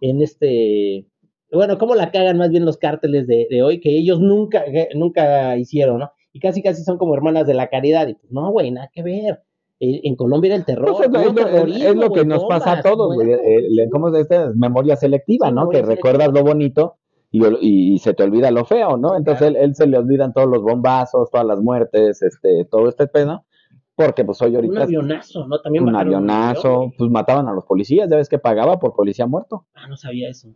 [0.00, 1.08] en este,
[1.52, 4.88] bueno, cómo la cagan más bien los cárteles de, de hoy, que ellos nunca, que
[4.94, 6.12] nunca hicieron, ¿no?
[6.32, 9.02] Y casi casi son como hermanas de la caridad, y pues no, güey, nada que
[9.02, 9.42] ver.
[9.83, 10.95] En, Colombia era el terror.
[10.95, 11.21] Pues es, lo-
[11.66, 13.33] es es que nos pasa a todos, güey.
[13.33, 15.62] Eh, le- ¿Cómo es esta memoria selectiva, Sí, no?
[15.62, 16.97] memoria que recuerdas lo bonito
[17.31, 19.16] y, ol- y- y se te olvida lo feo, ¿no?
[19.16, 23.07] Entonces él, él se le olvidan todos los bombazos, todas las muertes, este, todo este
[23.07, 23.47] pedo,
[23.95, 25.61] porque pues hoy Un ahorita avionazo, ¿no?
[25.62, 28.93] También un un avionazo, avión, pues mataban a los policías, ya ves que pagaba por
[28.95, 29.66] policía muerto.
[29.75, 30.49] Ah, no sabía eso.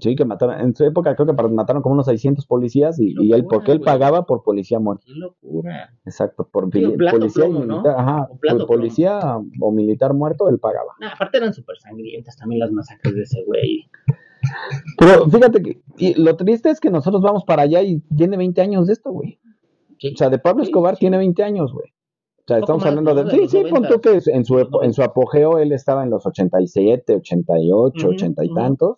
[0.00, 3.32] Sí, que mataron, en su época creo que mataron como unos 600 policías y, y
[3.32, 5.04] él, porque él pagaba por policía muerto.
[5.06, 5.90] Qué locura.
[6.04, 7.76] Exacto, por Sí, policía plomo, y ¿no?
[7.76, 9.20] militar, ajá, por policía
[9.60, 10.92] o militar muerto, él pagaba.
[11.14, 13.88] Aparte eran súper sangrientas también las masacres de ese güey.
[14.98, 18.60] Pero fíjate que y lo triste es que nosotros vamos para allá y tiene 20
[18.60, 19.40] años de esto, güey.
[19.98, 20.12] Sí.
[20.14, 21.00] O sea, de Pablo Escobar sí.
[21.00, 21.88] tiene 20 años, güey.
[21.90, 23.24] O sea, estamos hablando de...
[23.24, 24.00] De Sí, sí, pon tú 90s.
[24.24, 28.54] que en su, en su apogeo él estaba en los 87, 88, Ujú, 80 y
[28.54, 28.96] tantos.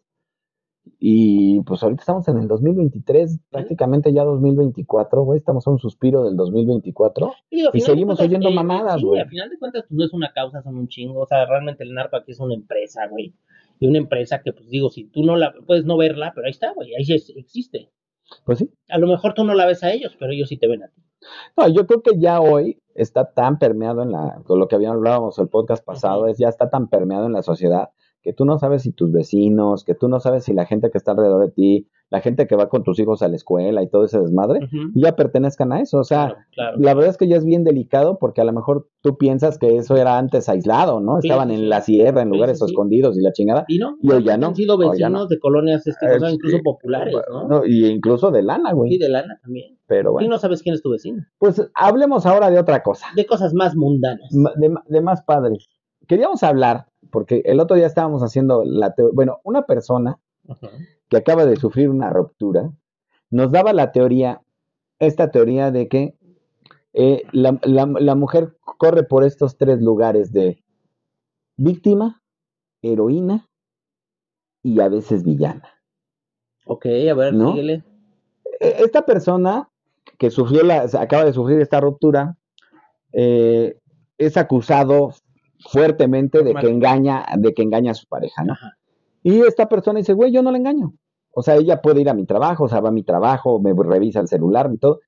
[0.98, 5.38] Y pues ahorita estamos en el 2023, prácticamente ya 2024, güey.
[5.38, 7.32] Estamos a un suspiro del 2024.
[7.50, 9.20] Y, Y seguimos cuentas, oyendo eh, mamadas, sí, güey.
[9.20, 11.20] al final de cuentas, pues no es una causa, son un chingo.
[11.20, 13.34] O sea, realmente el narco aquí es una empresa, güey.
[13.78, 16.50] Y una empresa que, pues digo, si tú no la puedes no verla, pero ahí
[16.50, 17.90] está, güey, ahí sí es- existe.
[18.44, 18.70] Pues sí.
[18.88, 20.88] A lo mejor tú no la ves a ellos, pero ellos sí te ven a
[20.88, 21.02] ti.
[21.56, 24.96] No, yo creo que ya hoy está tan permeado en la, con lo que habíamos
[24.98, 27.90] hablábamos el podcast pasado, es ya está tan permeado en la sociedad
[28.22, 30.98] que tú no sabes si tus vecinos, que tú no sabes si la gente que
[30.98, 33.88] está alrededor de ti, la gente que va con tus hijos a la escuela y
[33.88, 34.58] todo ese desmadre,
[34.94, 35.98] ya pertenezcan a eso.
[36.00, 36.78] O sea, Claro, claro.
[36.80, 39.76] la verdad es que ya es bien delicado porque a lo mejor tú piensas que
[39.76, 41.20] eso era antes aislado, ¿no?
[41.20, 41.66] Sí, Estaban sí, en sí.
[41.66, 42.72] la sierra, en Sí, lugares sí, sí.
[42.72, 43.64] escondidos y la chingada.
[43.68, 45.26] Y no, Y hoy ya no, han sido vecinos no.
[45.28, 46.62] de colonias, este, o sea, incluso sí.
[46.64, 47.46] populares, ¿no?
[47.46, 48.98] No, y incluso de lana, Y güey.
[48.98, 49.78] de lana también.
[49.86, 50.28] Pero Y bueno.
[50.30, 51.22] no sabes quién es tu vecino.
[51.38, 53.06] Pues hablemos ahora de otra cosa.
[53.14, 54.28] De cosas más mundanas.
[54.56, 55.68] De, de más padres.
[56.08, 60.18] Queríamos hablar, porque el otro día estábamos haciendo la teo- bueno, una persona
[61.08, 62.70] que acaba de sufrir una ruptura,
[63.30, 64.40] nos daba la teoría,
[64.98, 66.14] esta teoría de que
[66.92, 70.62] eh, la, la- la mujer corre por estos tres lugares de
[71.56, 72.22] víctima,
[72.82, 73.48] heroína
[74.62, 75.68] y a veces villana.
[76.64, 77.50] Ok, a ver, ¿No?
[77.50, 77.84] síguele.
[78.60, 79.68] E- Esta persona
[80.18, 82.36] que sufrió la, acaba de sufrir esta ruptura,
[83.12, 83.78] eh,
[84.18, 85.12] es acusado
[85.68, 88.54] fuertemente de que engaña, de que engaña a su pareja, ¿no?
[88.54, 88.76] Ajá.
[89.22, 90.94] Y esta persona dice, güey, yo no la engaño.
[91.32, 93.72] O sea, ella puede ir a mi trabajo, o sea, va a mi trabajo, me
[93.74, 95.00] revisa el celular y todo.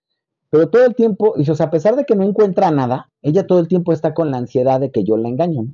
[0.51, 3.47] Pero todo el tiempo, dice, o sea, a pesar de que no encuentra nada, ella
[3.47, 5.63] todo el tiempo está con la ansiedad de que yo la engaño.
[5.63, 5.73] ¿no?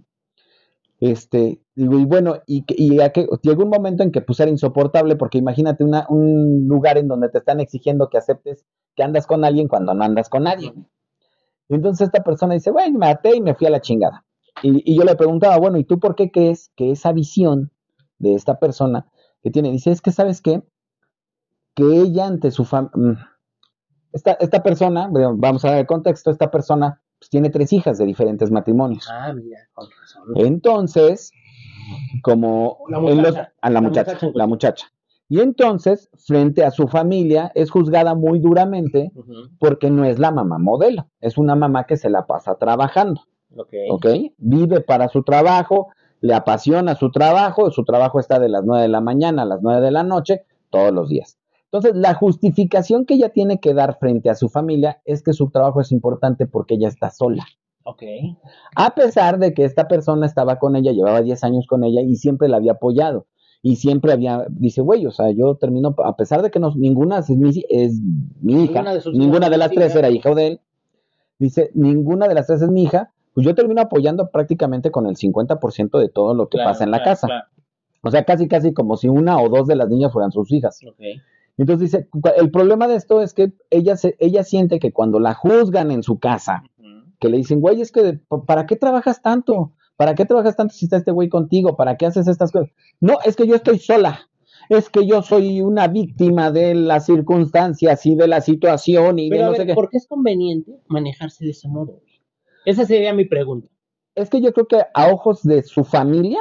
[1.00, 4.50] Este, digo, y bueno, y, y a que, llegó un momento en que pues era
[4.50, 8.64] insoportable, porque imagínate una, un lugar en donde te están exigiendo que aceptes
[8.94, 10.72] que andas con alguien cuando no andas con nadie.
[11.68, 14.24] Y entonces esta persona dice, bueno, me até y me fui a la chingada.
[14.62, 17.71] Y, y yo le preguntaba, bueno, ¿y tú por qué crees que esa visión
[18.18, 19.07] de esta persona
[19.42, 20.62] que tiene, dice, es que sabes qué,
[21.75, 23.31] que ella ante su familia,
[24.12, 28.07] esta, esta persona, vamos a ver el contexto, esta persona pues, tiene tres hijas de
[28.07, 29.09] diferentes matrimonios.
[29.11, 30.23] Ah, mira, con razón.
[30.37, 31.31] Entonces,
[32.23, 33.53] como La los- muchacha.
[33.61, 34.87] a la La muchacha, la muchacha.
[35.31, 39.12] Y entonces, frente a su familia, es juzgada muy duramente
[39.61, 43.21] porque no es la mamá modelo, es una mamá que se la pasa trabajando.
[43.59, 43.75] Ok.
[43.90, 44.07] ¿ok?
[44.38, 45.88] Vive para su trabajo,
[46.21, 49.62] le apasiona su trabajo, su trabajo está de las 9 de la mañana a las
[49.62, 51.38] 9 de la noche, todos los días.
[51.71, 55.51] Entonces, la justificación que ella tiene que dar frente a su familia es que su
[55.51, 57.44] trabajo es importante porque ella está sola.
[57.85, 58.03] Ok.
[58.75, 62.16] A pesar de que esta persona estaba con ella, llevaba 10 años con ella y
[62.16, 63.27] siempre la había apoyado.
[63.61, 67.18] Y siempre había, dice, güey, o sea, yo termino, a pesar de que no, ninguna
[67.18, 68.01] es mi, es
[68.40, 69.99] mi hija, Ninguna de ninguna las tres hija.
[69.99, 70.61] era hija de él,
[71.38, 75.14] dice, ninguna de las tres es mi hija, pues yo termino apoyando prácticamente con el
[75.16, 77.27] 50% de todo lo que Claro, pasa en la claro, casa.
[77.29, 77.46] claro.
[78.03, 80.81] O sea, casi, casi como si una o dos de las niñas fueran sus hijas.
[80.85, 81.01] Ok.
[81.57, 85.35] Entonces dice, el problema de esto es que ella, se, ella siente que cuando la
[85.35, 86.64] juzgan en su casa,
[87.20, 89.72] que le dicen, güey, es que, ¿pa- ¿para qué trabajas tanto?
[89.96, 91.77] ¿Para qué trabajas tanto si está este güey contigo?
[91.77, 92.70] ¿Para qué haces estas cosas?
[93.01, 94.20] No, es que yo estoy sola.
[94.68, 99.38] Es que yo soy una víctima de las circunstancias y de la situación y Pero
[99.40, 99.74] de a no ver, sé qué.
[99.74, 102.01] ¿por qué es conveniente manejarse de ese modo?
[102.68, 103.68] Esa sería mi pregunta.
[104.14, 106.40] Es que yo creo que a ojos de su familia,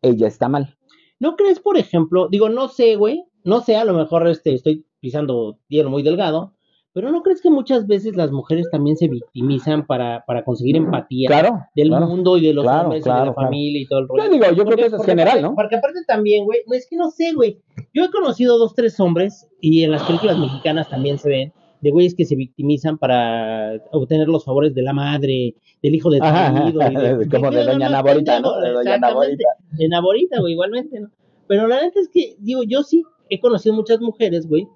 [0.00, 0.76] ella está mal.
[1.18, 4.86] ¿No crees, por ejemplo, digo, no sé, güey, no sé, a lo mejor este, estoy
[5.00, 6.54] pisando hielo muy delgado,
[6.92, 11.28] Pero ¿no crees que muchas veces las mujeres también se victimizan para, para conseguir empatía
[11.28, 11.60] Claro.
[11.76, 12.06] del claro.
[12.08, 14.24] mundo y de los Claro, hombres y de la familia y todo el rollo?
[14.24, 15.54] Yo digo, yo creo que eso es porque general, ¿no?
[15.54, 17.60] Porque aparte también, güey, no es que no sé, güey.
[17.94, 21.90] Yo he conocido dos, tres hombres, y en las películas mexicanas también se ven, de
[21.90, 26.52] güeyes que se victimizan para obtener los favores de la madre, del hijo del Ajá,
[26.52, 26.80] marido.
[26.90, 28.60] y de- como de doña Naborita, ¿no?
[28.60, 31.10] De doña exactamente, De Naborita, güey, igualmente, ¿no?
[31.46, 34.66] Pero la neta es que, digo, yo sí he conocido muchas mujeres, güey,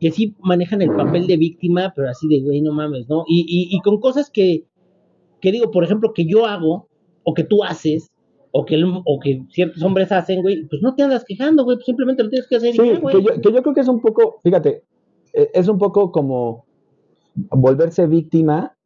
[0.00, 3.24] que sí manejan el papel de víctima, pero así de, güey, no mames, ¿no?
[3.26, 4.64] Y, y, y con cosas que,
[5.40, 6.88] que digo, por ejemplo, que yo hago,
[7.22, 8.10] o que tú haces,
[8.52, 11.76] o que, el- o que ciertos hombres hacen, güey, pues no te andas quejando, güey,
[11.78, 13.16] pues simplemente lo tienes que hacer y Sí, ya, güey.
[13.16, 14.82] que yo, que yo creo que es un poco, fíjate,
[15.34, 16.64] es un poco como
[17.50, 18.76] volverse víctima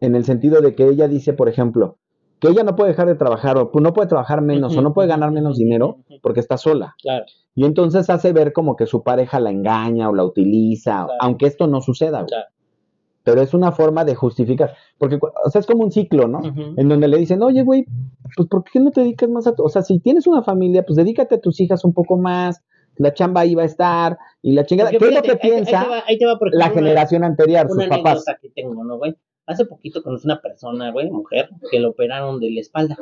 [0.00, 1.96] en el sentido de que ella dice, por ejemplo,
[2.38, 5.08] que ella no puede dejar de trabajar o no puede trabajar menos o no puede
[5.08, 6.94] ganar menos dinero porque está sola.
[7.00, 11.12] Claro, Y entonces hace ver como que su pareja la engaña o la utiliza, Claro.
[11.20, 12.24] aunque esto no suceda.
[12.26, 12.46] claro.
[13.22, 14.74] Pero es una forma de justificar.
[14.98, 16.42] Porque, o sea, es como un ciclo, ¿no?
[16.76, 17.86] En donde le dicen, oye, güey,
[18.36, 19.64] pues ¿por qué no te dedicas más a tu...
[19.64, 22.60] O sea, si tienes una familia, pues dedícate a tus hijas un poco más,
[22.96, 24.90] la chamba ahí va a estar, y la chingada...
[24.90, 26.66] Porque ¿Qué es lo que ahí- ahí piensa te va- ahí te va, por la
[26.66, 28.24] una- generación anterior, una sus papás?
[28.40, 29.14] que tengo, ¿no, güey?
[29.46, 32.96] Hace poquito conocí una persona, güey, mujer, que le operaron de la espalda.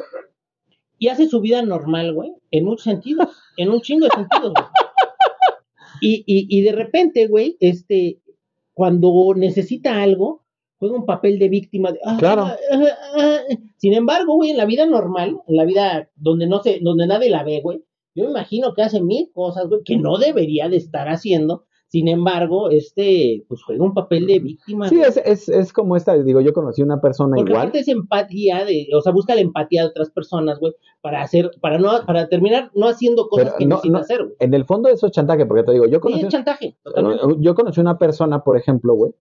[0.99, 4.67] Y hace su vida normal, güey, en muchos sentidos, en un chingo de sentidos, güey.
[6.01, 8.21] Y, y, y de repente, güey, este,
[8.75, 10.45] cuando necesita algo,
[10.79, 11.93] juega un papel de víctima.
[11.93, 12.43] de, "Ah, Claro.
[12.47, 12.57] ah,
[13.17, 13.39] ah".
[13.77, 17.31] Sin embargo, güey, en la vida normal, en la vida donde no se, donde nadie
[17.31, 20.77] la ve, güey, yo me imagino que hace mil cosas, güey, que no debería de
[20.77, 21.65] estar haciendo.
[21.89, 24.89] Sin embargo, este, pues juega un papel de víctima.
[24.89, 27.61] Sí, es, es, es como esta, digo, yo conocí una persona Porque igual.
[27.67, 30.73] aparte es empatía de, o sea, busca la empatía de otras personas, güey,
[31.03, 34.23] para hacer, para no, para terminar no haciendo cosas Pero que no, necesita no, hacer,
[34.25, 34.37] güey.
[34.41, 37.25] en el fondo eso es chantaje, porque te digo, yo Sí, conocí, es chantaje, totalmente.
[37.41, 39.13] yo conocí una persona, por ejemplo, güey,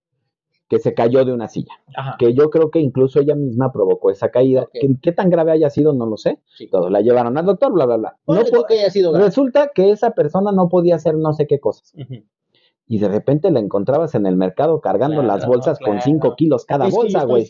[0.71, 1.73] que se cayó de una silla.
[1.93, 2.15] Ajá.
[2.17, 4.67] que yo creo que incluso ella misma provocó esa caída.
[4.71, 5.91] ¿Qué, qué tan grave haya sido?
[5.91, 6.39] No lo sé.
[6.57, 6.69] Sí.
[6.69, 8.17] Todos la llevaron al doctor, bla, bla, bla.
[8.25, 9.25] No po- que haya sido grave.
[9.25, 11.93] Resulta que esa persona no podía hacer no sé qué cosas.
[12.87, 16.01] Y de repente la encontrabas en el mercado cargando Claro, las bolsas con claro.
[16.05, 17.45] 5 kilos cada Es bolsa, güey.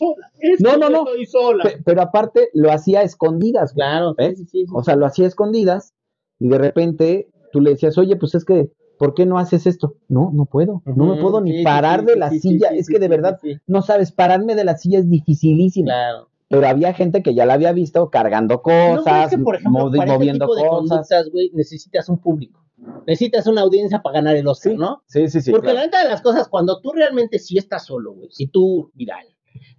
[0.58, 1.04] No, no, no.
[1.06, 1.62] Estoy sola.
[1.62, 3.72] Pe- Pero aparte lo hacía a escondidas.
[3.72, 4.16] Claro,
[4.50, 4.66] sí.
[4.74, 5.94] O sea, lo hacía a escondidas
[6.40, 9.96] y de repente tú le decías, oye, pues es que, ¿por qué no haces esto?
[10.06, 10.80] No, no puedo.
[10.86, 12.68] No me puedo ni sí, parar sí, de la sí, silla.
[12.68, 15.86] es que de verdad, no sabes, pararme de la silla es dificilísimo.
[15.86, 16.28] Claro.
[16.46, 19.86] Pero había gente que ya la había visto cargando ¿No crees cosas, que, por ejemplo,
[19.90, 20.68] movi- para este moviendo de cosas.
[20.88, 22.64] conductas, güey, necesitas un público?
[23.06, 25.02] Necesitas una audiencia para ganar el Oscar, Sí, ¿no?
[25.08, 25.50] Sí, sí, sí.
[25.50, 25.78] Porque claro.
[25.80, 29.26] la neta de las cosas, cuando tú realmente sí estás solo, güey, si tú, viral,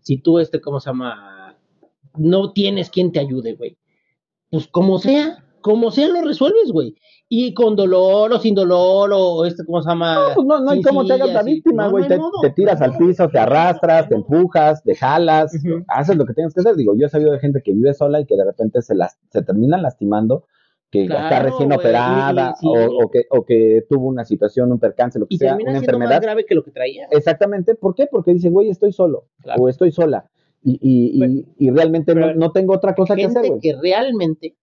[0.01, 1.57] si tú, este, ¿cómo se llama?
[2.17, 3.77] No tienes quien te ayude, güey.
[4.49, 6.95] Pues como sea, como sea lo resuelves, güey.
[7.29, 10.15] Y con dolor o sin dolor o este, ¿cómo se llama?
[10.29, 12.07] No, pues no, no hay Sin cómo te hagas la víctima, güey.
[12.09, 15.51] no te, tiras al piso, te arrastras, te empujas, te jalas,
[15.87, 16.75] haces lo que tienes que hacer.
[16.75, 19.17] Digo, yo he sabido de gente que vive sola y que de repente se las
[19.31, 20.45] se terminan lastimando,
[20.91, 22.67] que está recién operada sí.
[22.67, 25.57] o, o que, o que tuvo una situación, un percance, lo que Y sea, una
[25.57, 26.21] siendo más enfermedad.
[26.21, 27.07] grave que lo que traía.
[27.09, 27.73] Exactamente.
[27.73, 28.05] ¿Por qué?
[28.11, 29.63] Porque dice, güey, estoy solo Claro.
[29.63, 30.29] o estoy sola.
[30.61, 33.59] Y, y, y, y realmente no, no tengo otra cosa que hacer, Gente güey.
[33.61, 34.55] que realmente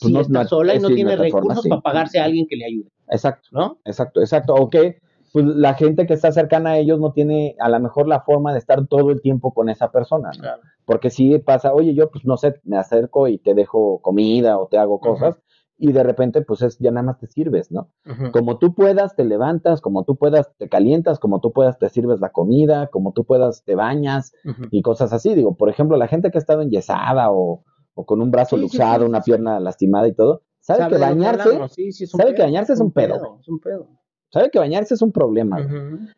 [0.00, 1.68] Pues sí no- está sola y no tiene recursos sí.
[1.68, 3.48] para pagarse a alguien que le ayude, Exacto.
[3.52, 3.78] ¿no?
[3.84, 4.54] Exacto, exacto.
[4.54, 4.98] O que
[5.32, 8.52] pues, la gente que está cercana a ellos no tiene a lo mejor la forma
[8.52, 10.40] de estar todo el tiempo con esa persona, ¿no?
[10.40, 10.62] Claro.
[10.84, 14.68] Porque si pasa, oye, yo pues no sé, me acerco y te dejo comida o
[14.68, 15.38] te hago cosas
[15.76, 17.90] y de repente pues es, ya nada más te sirves, ¿no?
[18.32, 22.20] Como tú puedas, te levantas, como tú puedas, te calientas, como tú puedas, te sirves
[22.20, 24.32] la comida, como tú puedas, te bañas
[24.70, 25.34] y cosas así.
[25.34, 27.64] Digo, por ejemplo, la gente que ha estado enyesada o,
[28.00, 30.94] o con un brazo Sí, luxado, sí, una sí, pierna lastimada y todo, sabe, ¿Sabe
[30.96, 33.88] que bañarse, sabe que bañarse es un pedo, Es un pedo.
[34.30, 35.58] sabe que bañarse es un problema.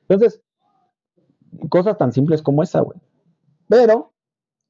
[0.03, 0.43] Entonces,
[1.71, 2.99] cosas tan simples como esa, güey.
[3.67, 4.13] Pero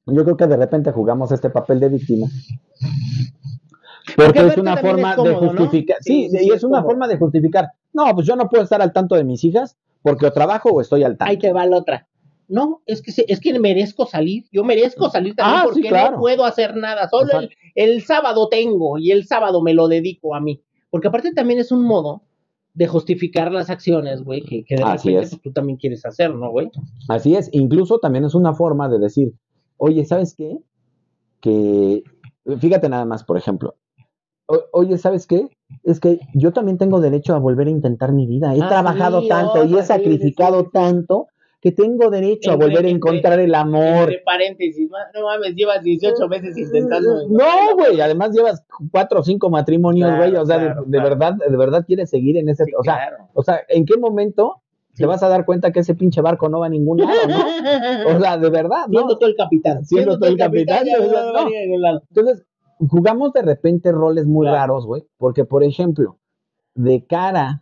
[0.05, 2.27] yo creo que de repente jugamos este papel de víctima.
[4.15, 5.49] Porque Porque es una forma es cómodo, de ¿no?
[5.51, 5.97] justificar.
[6.01, 6.89] Sí, Sí, sí, y es es una cómodo.
[6.91, 7.71] forma de justificar.
[7.93, 10.81] No, pues yo no puedo estar al tanto de mis hijas porque o trabajo o
[10.81, 11.29] estoy al tanto.
[11.29, 12.07] Ahí te va la otra.
[12.51, 14.43] No, es que es que merezco salir.
[14.51, 16.11] Yo merezco salir también Ah, sí, porque claro.
[16.17, 17.07] no puedo hacer nada.
[17.09, 20.61] Solo el, el sábado tengo y el sábado me lo dedico a mí.
[20.89, 22.23] Porque aparte también es un modo
[22.73, 25.29] de justificar las acciones, güey, que, que de Así repente es.
[25.31, 26.69] pues, tú también quieres hacer, ¿no, güey?
[27.09, 29.33] Así es, incluso también es una forma de decir,
[29.77, 30.57] oye, ¿sabes qué?
[31.41, 32.03] Que,
[32.59, 33.75] fíjate nada más, por ejemplo,
[34.47, 35.47] o- oye, ¿sabes qué?
[35.83, 38.53] Es que yo también tengo derecho a volver a intentar mi vida.
[38.55, 40.69] He Ah, trabajado sí, tanto y he sí, sacrificado sí.
[40.73, 41.27] tanto
[41.61, 44.09] que tengo derecho a volver a entre- encontrar el amor.
[44.09, 47.27] Entre paréntesis, no mames, llevas 18 veces intentando.
[47.29, 50.89] No, güey, además llevas cuatro o cinco matrimonios, Claro, güey, o sea, de- claro, de,
[50.97, 51.09] claro.
[51.09, 53.29] verdad, de verdad quieres seguir en ese, Sí, o sea, claro.
[53.33, 54.55] o sea, ¿en qué momento
[54.95, 58.15] te vas a dar cuenta que ese pinche barco no va a ningún lado, ¿no?
[58.15, 58.99] O sea, de verdad, ¿no?
[58.99, 59.85] Siendo tú el capitán.
[59.85, 62.01] Siendo tú el capitán, no no.
[62.09, 62.43] Entonces,
[62.89, 66.17] jugamos de repente roles muy raros, güey, porque, por ejemplo,
[66.73, 67.61] de cara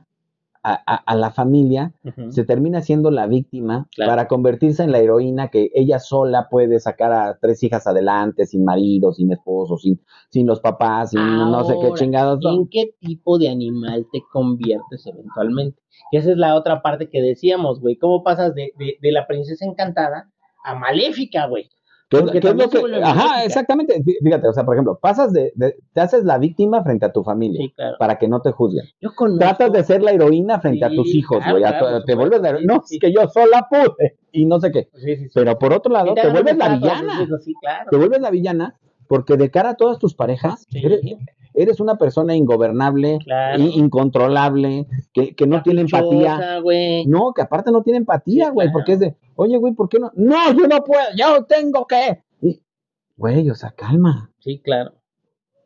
[0.63, 1.93] a, a- a la familia,
[2.29, 4.11] se termina siendo la víctima Claro.
[4.11, 8.63] para convertirse en la heroína que ella sola puede sacar a tres hijas adelante, sin
[8.65, 12.39] marido, sin esposo, sin, sin los papás, sin no sé qué chingados.
[12.41, 12.55] son.
[12.55, 15.79] ¿En qué tipo de animal te conviertes eventualmente?
[16.11, 17.97] Que esa es la otra parte que decíamos, güey.
[17.97, 20.31] ¿Cómo pasas de, de, de la princesa encantada
[20.65, 21.69] a maléfica, güey?
[22.09, 22.31] ¿Qué es- lo
[22.69, 24.01] que- Ajá, exactamente.
[24.03, 27.11] Fí- Fíjate, o sea, por ejemplo, pasas de, de- te haces la víctima frente a
[27.11, 27.97] tu familia Sí, claro.
[27.99, 28.85] para que no te juzguen.
[28.99, 29.39] Yo conozco.
[29.39, 31.61] Tratas de ser la heroína frente a tus hijos, güey.
[31.61, 34.89] claro, te vuelves la No, es que yo sola pude y no sé qué.
[35.33, 37.23] Pero por otro lado, te vuelves la villana.
[37.23, 37.45] hijos.
[37.91, 38.75] Te vuelves la villana
[39.07, 41.01] porque de cara a todas tus parejas, eres,
[41.61, 43.63] eres una persona ingobernable, Claro.
[43.63, 46.61] incontrolable, que, que no tiene empatía.
[47.07, 48.73] No, que aparte no tiene empatía, Sí, güey, claro.
[48.73, 50.11] porque es de, oye, güey, ¿por qué no?
[50.15, 52.23] No, yo no puedo, yo tengo que.
[53.17, 54.93] Güey, o sea, calma, Sí, claro.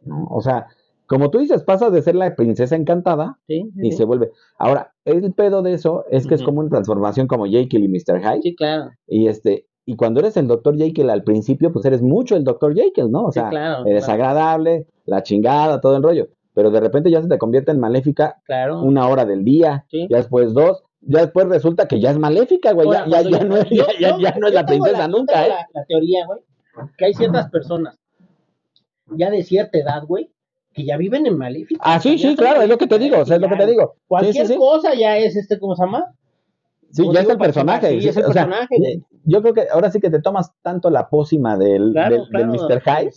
[0.01, 0.25] ¿no?
[0.31, 0.67] O sea,
[1.05, 3.97] como tú dices, pasa de ser la princesa encantada Sí, sí, y sí.
[3.97, 4.31] se vuelve.
[4.57, 8.19] Ahora, el pedo de eso es que es como una transformación como Jekyll y Mr.
[8.21, 8.41] Hyde.
[8.41, 8.89] Sí, claro.
[9.07, 10.77] Y este, y cuando eres el Dr.
[10.77, 12.73] Jekyll al principio, pues eres mucho el Dr.
[12.73, 13.25] Jekyll, ¿no?
[13.25, 14.23] O sea, claro, eres claro.
[14.23, 16.29] agradable, la chingada, todo el rollo.
[16.53, 18.81] Pero de repente ya se te convierte en maléfica Claro.
[18.81, 20.07] una hora del día, Sí.
[20.09, 22.89] ya después dos, ya después resulta que ya es maléfica, güey.
[22.91, 25.07] Ya, Ahora, ya, no es, yo- ya, ya- yo- ya no es yo la princesa
[25.07, 25.49] nunca, tengo ¿eh?
[25.49, 26.39] La, la teoría, güey,
[26.97, 27.97] que hay ciertas personas
[29.15, 30.31] ya de cierta edad, güey,
[30.73, 31.81] que ya viven en maléfica.
[31.83, 33.67] Ah, sí, sí, claro, es lo que te digo, o sea, es lo que te
[33.67, 33.95] digo.
[34.07, 34.57] Cualquier sí, sí.
[34.59, 36.15] cosa ya es este, ¿cómo se llama?
[36.91, 37.99] Sí, ya es el personaje.
[38.01, 39.01] sí, es el o sea, personaje.
[39.25, 42.51] Yo creo que ahora sí que te tomas tanto la pócima del, Claro, del, claro.
[42.51, 42.81] del Mr.
[42.81, 43.11] Hyde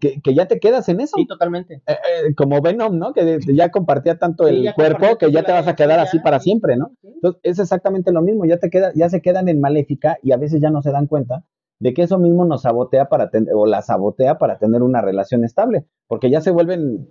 [0.00, 1.14] que, que ya te quedas en eso.
[1.16, 1.82] Sí, totalmente.
[1.86, 1.92] Eh,
[2.28, 3.12] eh, como Venom, ¿no?
[3.12, 6.40] Que ya compartía tanto Sí, el cuerpo que ya te vas a quedar así para
[6.40, 6.92] sí, siempre, ¿no?
[7.02, 7.08] sí.
[7.14, 10.36] Entonces es exactamente lo mismo, ya te queda, ya se quedan en maléfica y a
[10.36, 11.44] veces ya no se dan cuenta
[11.80, 15.44] de que eso mismo nos sabotea para ten- o la sabotea para tener una relación
[15.44, 17.10] estable, porque ya se vuelven,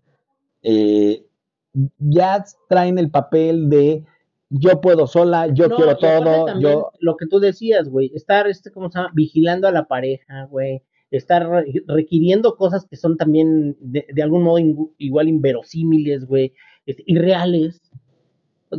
[0.61, 1.25] eh,
[1.99, 4.03] ya traen el papel de
[4.55, 8.71] yo puedo sola, yo No, quiero todo, yo Lo que tú decías, güey, estar, este,
[8.71, 9.11] ¿cómo se llama?
[9.13, 10.83] Vigilando a la pareja, güey.
[11.11, 14.59] Estar re- requiriendo cosas que son también de, de algún modo
[14.97, 16.53] igual inverosímiles, güey,
[16.85, 17.81] este, irreales.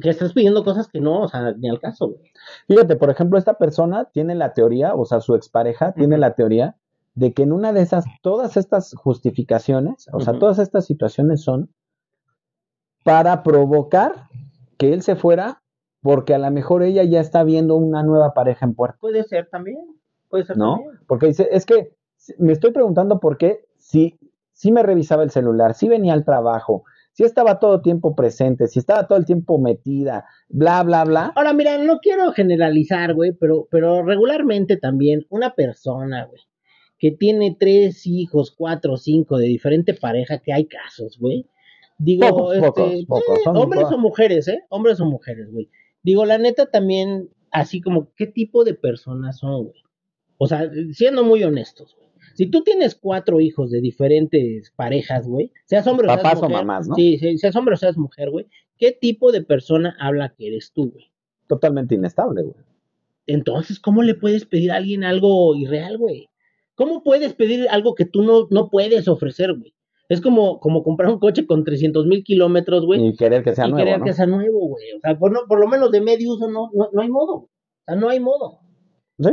[0.03, 2.31] Que estás pidiendo cosas que no, o sea, ni al caso, güey.
[2.67, 6.21] Fíjate, por ejemplo, esta persona tiene la teoría, o sea, su expareja tiene Ujú.
[6.21, 6.77] la teoría
[7.15, 11.71] de que en una de esas, todas estas justificaciones, o sea, todas estas situaciones son
[13.05, 14.29] para provocar
[14.79, 15.63] que él se fuera
[16.05, 19.49] porque a lo mejor ella ya está viendo una nueva pareja en puerto, Puede ser
[19.49, 19.79] también.
[20.29, 20.75] Puede ser ¿no?
[20.75, 21.01] también.
[21.07, 21.97] Porque dice, es que
[22.39, 24.19] me estoy preguntando por qué si,
[24.53, 28.67] si me revisaba el celular, si venía al trabajo, si estaba todo el tiempo presente,
[28.67, 31.33] si estaba todo el tiempo metida, bla, bla, bla.
[31.37, 36.43] Ahora, mira, no quiero generalizar, güey, pero, pero regularmente también una persona, güey,
[36.99, 41.49] que tiene tres hijos, cuatro, cinco de diferente pareja, que hay casos, güey.
[41.97, 44.65] Digo, Pocos, este, pocos, pocos, eh, hombres o mujeres, ¿eh?
[44.69, 45.71] Hombres o mujeres, güey.
[46.05, 49.83] Digo, la neta también, así como, ¿qué tipo de personas son, güey?
[50.39, 52.05] O sea, siendo muy honestos, güey.
[52.35, 56.43] Si tú tienes cuatro hijos de diferentes parejas, güey, seas hombre o seas Papás o
[56.43, 56.95] mujer, mamás, ¿no?
[56.95, 58.47] Sí, sí, seas hombre o seas mujer, güey,
[58.79, 61.11] ¿qué tipo de persona habla que eres tú, güey?
[61.49, 62.57] Totalmente inestable, güey.
[63.27, 66.29] Entonces, ¿cómo le puedes pedir a alguien algo irreal, güey?
[66.75, 69.74] ¿Cómo puedes pedir algo que tú no, no puedes ofrecer, güey?
[70.09, 73.67] Es como, como comprar un coche con 300 mil kilómetros, güey, Y querer que sea
[73.67, 74.05] y nuevo, querer ¿no?
[74.05, 74.93] que sea nuevo, güey.
[74.97, 77.35] O sea, por, no- por lo menos de medio uso no, no, no hay modo.
[77.35, 77.51] O
[77.87, 78.61] sea, no hay modo.
[79.19, 79.31] Sí,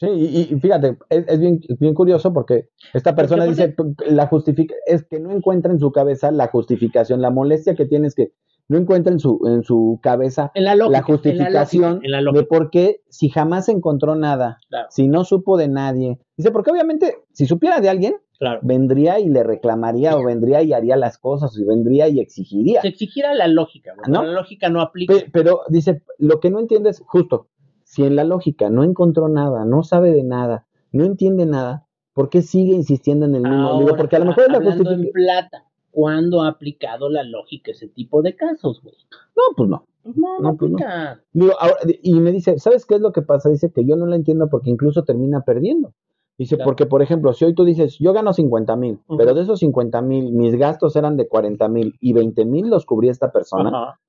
[0.00, 3.74] sí, y, y fíjate, es, es bien, es bien curioso porque esta persona Porque dice,
[4.14, 8.06] la justifica, es que no encuentra en su cabeza la justificación, la molestia que tiene
[8.08, 8.32] es que
[8.70, 10.98] no encuentra en su, en su cabeza En la lógica.
[10.98, 14.86] la justificación En la de por qué, si jamás encontró nada, Claro.
[14.90, 18.60] si no supo de nadie, dice, porque obviamente, si supiera de alguien, Claro.
[18.62, 22.80] vendría y le reclamaría, o vendría y haría las cosas, y vendría y exigiría.
[22.80, 23.92] Se exigiera la lógica.
[24.08, 24.22] ¿No?
[24.22, 25.12] La lógica no aplica.
[25.14, 27.48] Pe- pero dice, lo que no entiende es justo,
[27.84, 32.30] si en la lógica no encontró nada, no sabe de nada, no entiende nada, ¿por
[32.30, 33.56] qué sigue insistiendo en el mismo?
[33.78, 35.06] Digo, Ahora, porque a lo mejor es la justificación.
[35.12, 38.94] plata, ¿cuándo ha aplicado la lógica ese tipo de casos, güey?
[39.36, 39.86] No, pues no.
[40.02, 40.78] Pues no, no, pues no.
[40.78, 41.20] aplica.
[41.32, 43.48] Digo, ahora, y me dice, ¿sabes qué es lo que pasa?
[43.50, 45.92] Dice que yo no la entiendo porque incluso termina perdiendo.
[46.38, 46.68] Dice, Claro.
[46.70, 50.00] porque por ejemplo, si hoy tú dices, yo gano 50 mil, pero de esos 50
[50.00, 54.00] mil, mis gastos eran de 40 mil y 20 mil los cubría esta persona.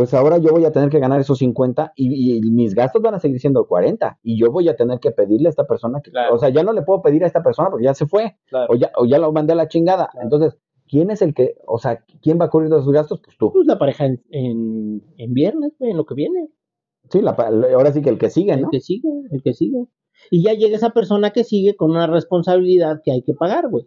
[0.00, 3.12] Pues ahora yo voy a tener que ganar esos 50 y, y mis gastos van
[3.16, 6.10] a seguir siendo 40 y yo voy a tener que pedirle a esta persona que,
[6.10, 6.34] Claro.
[6.36, 8.72] o sea, ya no le puedo pedir a esta persona porque ya se fue Claro.
[8.72, 10.08] o ya, o ya lo mandé a la chingada.
[10.10, 10.24] Claro.
[10.24, 13.20] Entonces, ¿quién es el que, o sea, quién va a cubrir todos sus gastos?
[13.22, 13.52] Pues tú.
[13.52, 16.48] Pues la pareja en, en, en viernes, güey, en lo que viene.
[17.10, 18.68] Sí, la, ahora sí que el que sigue, ¿no?
[18.68, 19.84] El que sigue, el que sigue.
[20.30, 23.84] Y ya llega esa persona que sigue con una responsabilidad que hay que pagar, güey.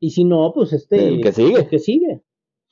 [0.00, 1.06] Y si no, pues este.
[1.06, 1.54] El que sigue.
[1.60, 2.22] El que sigue.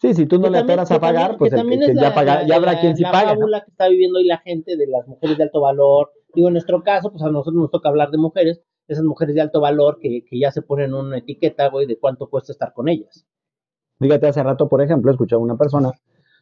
[0.00, 1.80] Sí, si tú no Que le también- esperas a pagar, también- pues que el también
[1.80, 3.34] que, es ya, paga, ya habrá la- quien sí la paga.
[3.34, 3.40] ¿no?
[3.40, 6.10] fábula que está viviendo hoy la gente de las mujeres de alto valor.
[6.34, 9.42] Digo, en nuestro caso, pues a nosotros nos toca hablar de mujeres, esas mujeres de
[9.42, 12.88] alto valor que, que ya se ponen una etiqueta, güey, de cuánto cuesta estar con
[12.88, 13.26] ellas.
[13.98, 15.92] Fíjate, hace rato, por ejemplo, escuchaba una persona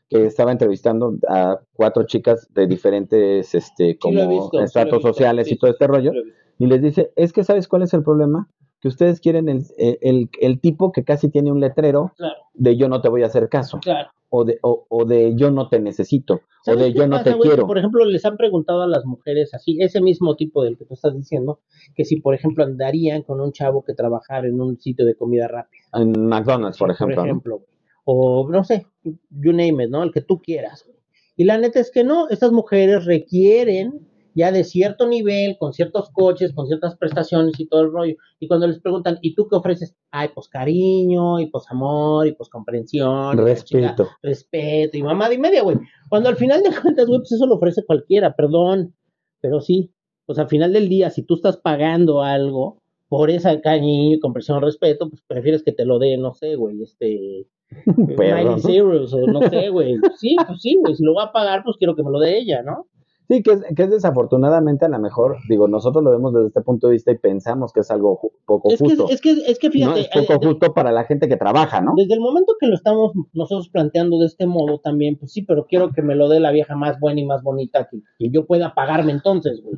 [0.09, 5.55] que estaba entrevistando a cuatro chicas de diferentes, este, como sí estratos visto, sociales sí,
[5.55, 6.13] y todo este rollo,
[6.59, 8.49] y les dice, es que ¿sabes cuál es el problema?
[8.81, 12.89] Que ustedes quieren el, el, el tipo que casi tiene un letrero Claro, de yo
[12.89, 14.11] no te voy a hacer caso, claro.
[14.31, 17.33] o de, o, o de yo no te necesito, o ¿Sabes de yo no te
[17.33, 17.49] güey?
[17.49, 17.67] Quiero.
[17.67, 20.95] Por ejemplo, les han preguntado a las mujeres así, ese mismo tipo del que tú
[20.95, 21.61] estás diciendo,
[21.97, 25.49] que si, por ejemplo, andarían con un chavo que trabajara en un sitio de comida
[25.49, 25.83] rápida.
[25.95, 27.25] En McDonald's, por ejemplo.
[27.27, 27.41] ¿no?
[27.41, 27.67] güey.
[28.05, 30.03] O no sé, you name it, ¿no?
[30.03, 30.89] El que tú quieras.
[31.37, 36.11] Y la neta es que no, estas mujeres requieren ya de cierto nivel, con ciertos
[36.11, 38.15] coches, con ciertas prestaciones y todo el rollo.
[38.39, 39.97] Y cuando les preguntan, ¿y tú qué ofreces?
[40.11, 44.09] Ay, pues cariño, y pues amor, y pues comprensión, Respeto.
[44.23, 45.79] respeto, y mamá y media, güey.
[46.09, 48.95] Cuando al final de cuentas, güey, pues eso lo ofrece cualquiera, perdón,
[49.41, 49.93] pero sí.
[50.27, 55.09] Pues al final del día, si tú estás pagando algo por esa cariño, comprensión, respeto,
[55.09, 57.47] pues prefieres que te lo dé, no sé, güey, este...
[57.97, 58.59] Miley ¿no?
[58.59, 59.97] Cyrus, o no sé, güey.
[60.17, 60.95] Sí, pues sí, güey.
[60.95, 62.87] Si lo va a pagar, pues quiero que me lo dé ella, ¿no?
[63.29, 66.63] Sí, que es, que es desafortunadamente a lo mejor, digo, nosotros lo vemos desde este
[66.63, 69.09] punto de vista y pensamos que es algo ju- poco Es que, justo.
[69.11, 71.81] es que, es que no fíjate, es poco eh, justo para la gente que trabaja,
[71.83, 71.93] ¿no?
[71.95, 75.67] desde el momento que lo estamos nosotros planteando de este modo también, pues sí, pero
[75.67, 78.47] quiero que me lo dé la vieja más buena y más bonita que, que yo
[78.47, 79.78] pueda pagarme entonces, güey.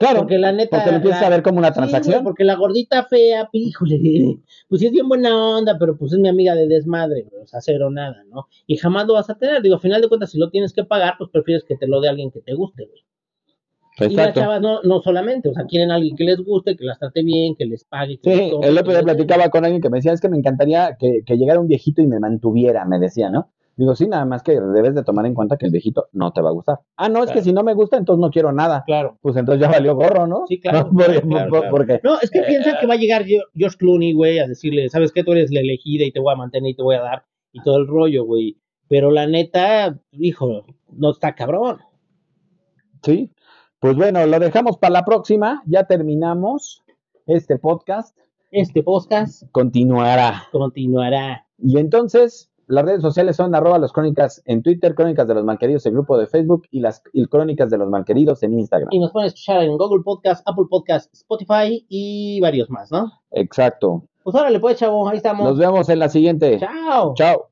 [0.00, 0.78] Claro, porque la neta.
[0.78, 2.24] porque lo empiezas la- a ver como una transacción.
[2.24, 4.38] porque la gordita fea, híjole,
[4.68, 7.60] pues sí es bien buena onda, pero pues es mi amiga de desmadre, o sea,
[7.60, 8.48] cero nada, ¿no?
[8.66, 9.60] Y jamás lo vas a tener.
[9.60, 12.00] Digo, a final de cuentas, si lo tienes que pagar, pues prefieres que te lo
[12.00, 13.04] dé alguien que te guste, güey.
[13.98, 14.40] Y las Exacto.
[14.40, 17.22] chavas no, no solamente, o sea, quieren a alguien que les guste, que las trate
[17.22, 18.18] bien, que les pague.
[18.18, 20.96] que Sí, el otro día platicaba con alguien que me decía, es que me encantaría
[20.98, 23.52] que, que llegara un viejito y me mantuviera, me decía, ¿no?
[23.80, 26.42] Digo, sí, nada más que debes de tomar en cuenta que el viejito no te
[26.42, 26.80] va a gustar.
[26.98, 28.84] Ah, no, es que si no me gusta, entonces no quiero nada.
[28.86, 29.16] Claro.
[29.22, 30.44] Pues entonces ya valió gorro, ¿no?
[30.46, 30.90] Sí, claro, ¿No?
[30.92, 31.70] Porque- claro, claro, por- claro.
[31.70, 35.12] porque- No, es que piensan que va a llegar George Clooney, güey, a decirle, ¿sabes
[35.12, 35.24] qué?
[35.24, 37.62] Tú eres la elegida y te voy a mantener y te voy a dar y
[37.62, 38.58] todo el rollo, güey.
[38.86, 41.78] Pero la neta, hijo, no está cabrón.
[43.02, 43.32] Sí.
[43.78, 45.62] Pues bueno, lo dejamos para la próxima.
[45.64, 46.82] Ya terminamos
[47.26, 48.14] este podcast.
[48.50, 50.42] Este podcast Continuará.
[50.52, 51.46] continuará.
[51.56, 55.84] Y entonces, las redes sociales son arroba los crónicas en Twitter, crónicas de los malqueridos
[55.86, 58.88] en grupo de Facebook y las y crónicas de los malqueridos en Instagram.
[58.92, 63.10] Y nos pueden escuchar en Google Podcast, Apple Podcast, Spotify y varios más, ¿no?
[63.32, 64.04] Exacto.
[64.22, 65.48] Pues órale, pues, chavo, ahí estamos.
[65.48, 66.60] Nos vemos en la siguiente.
[66.60, 67.14] Chao.
[67.14, 67.46] Chao.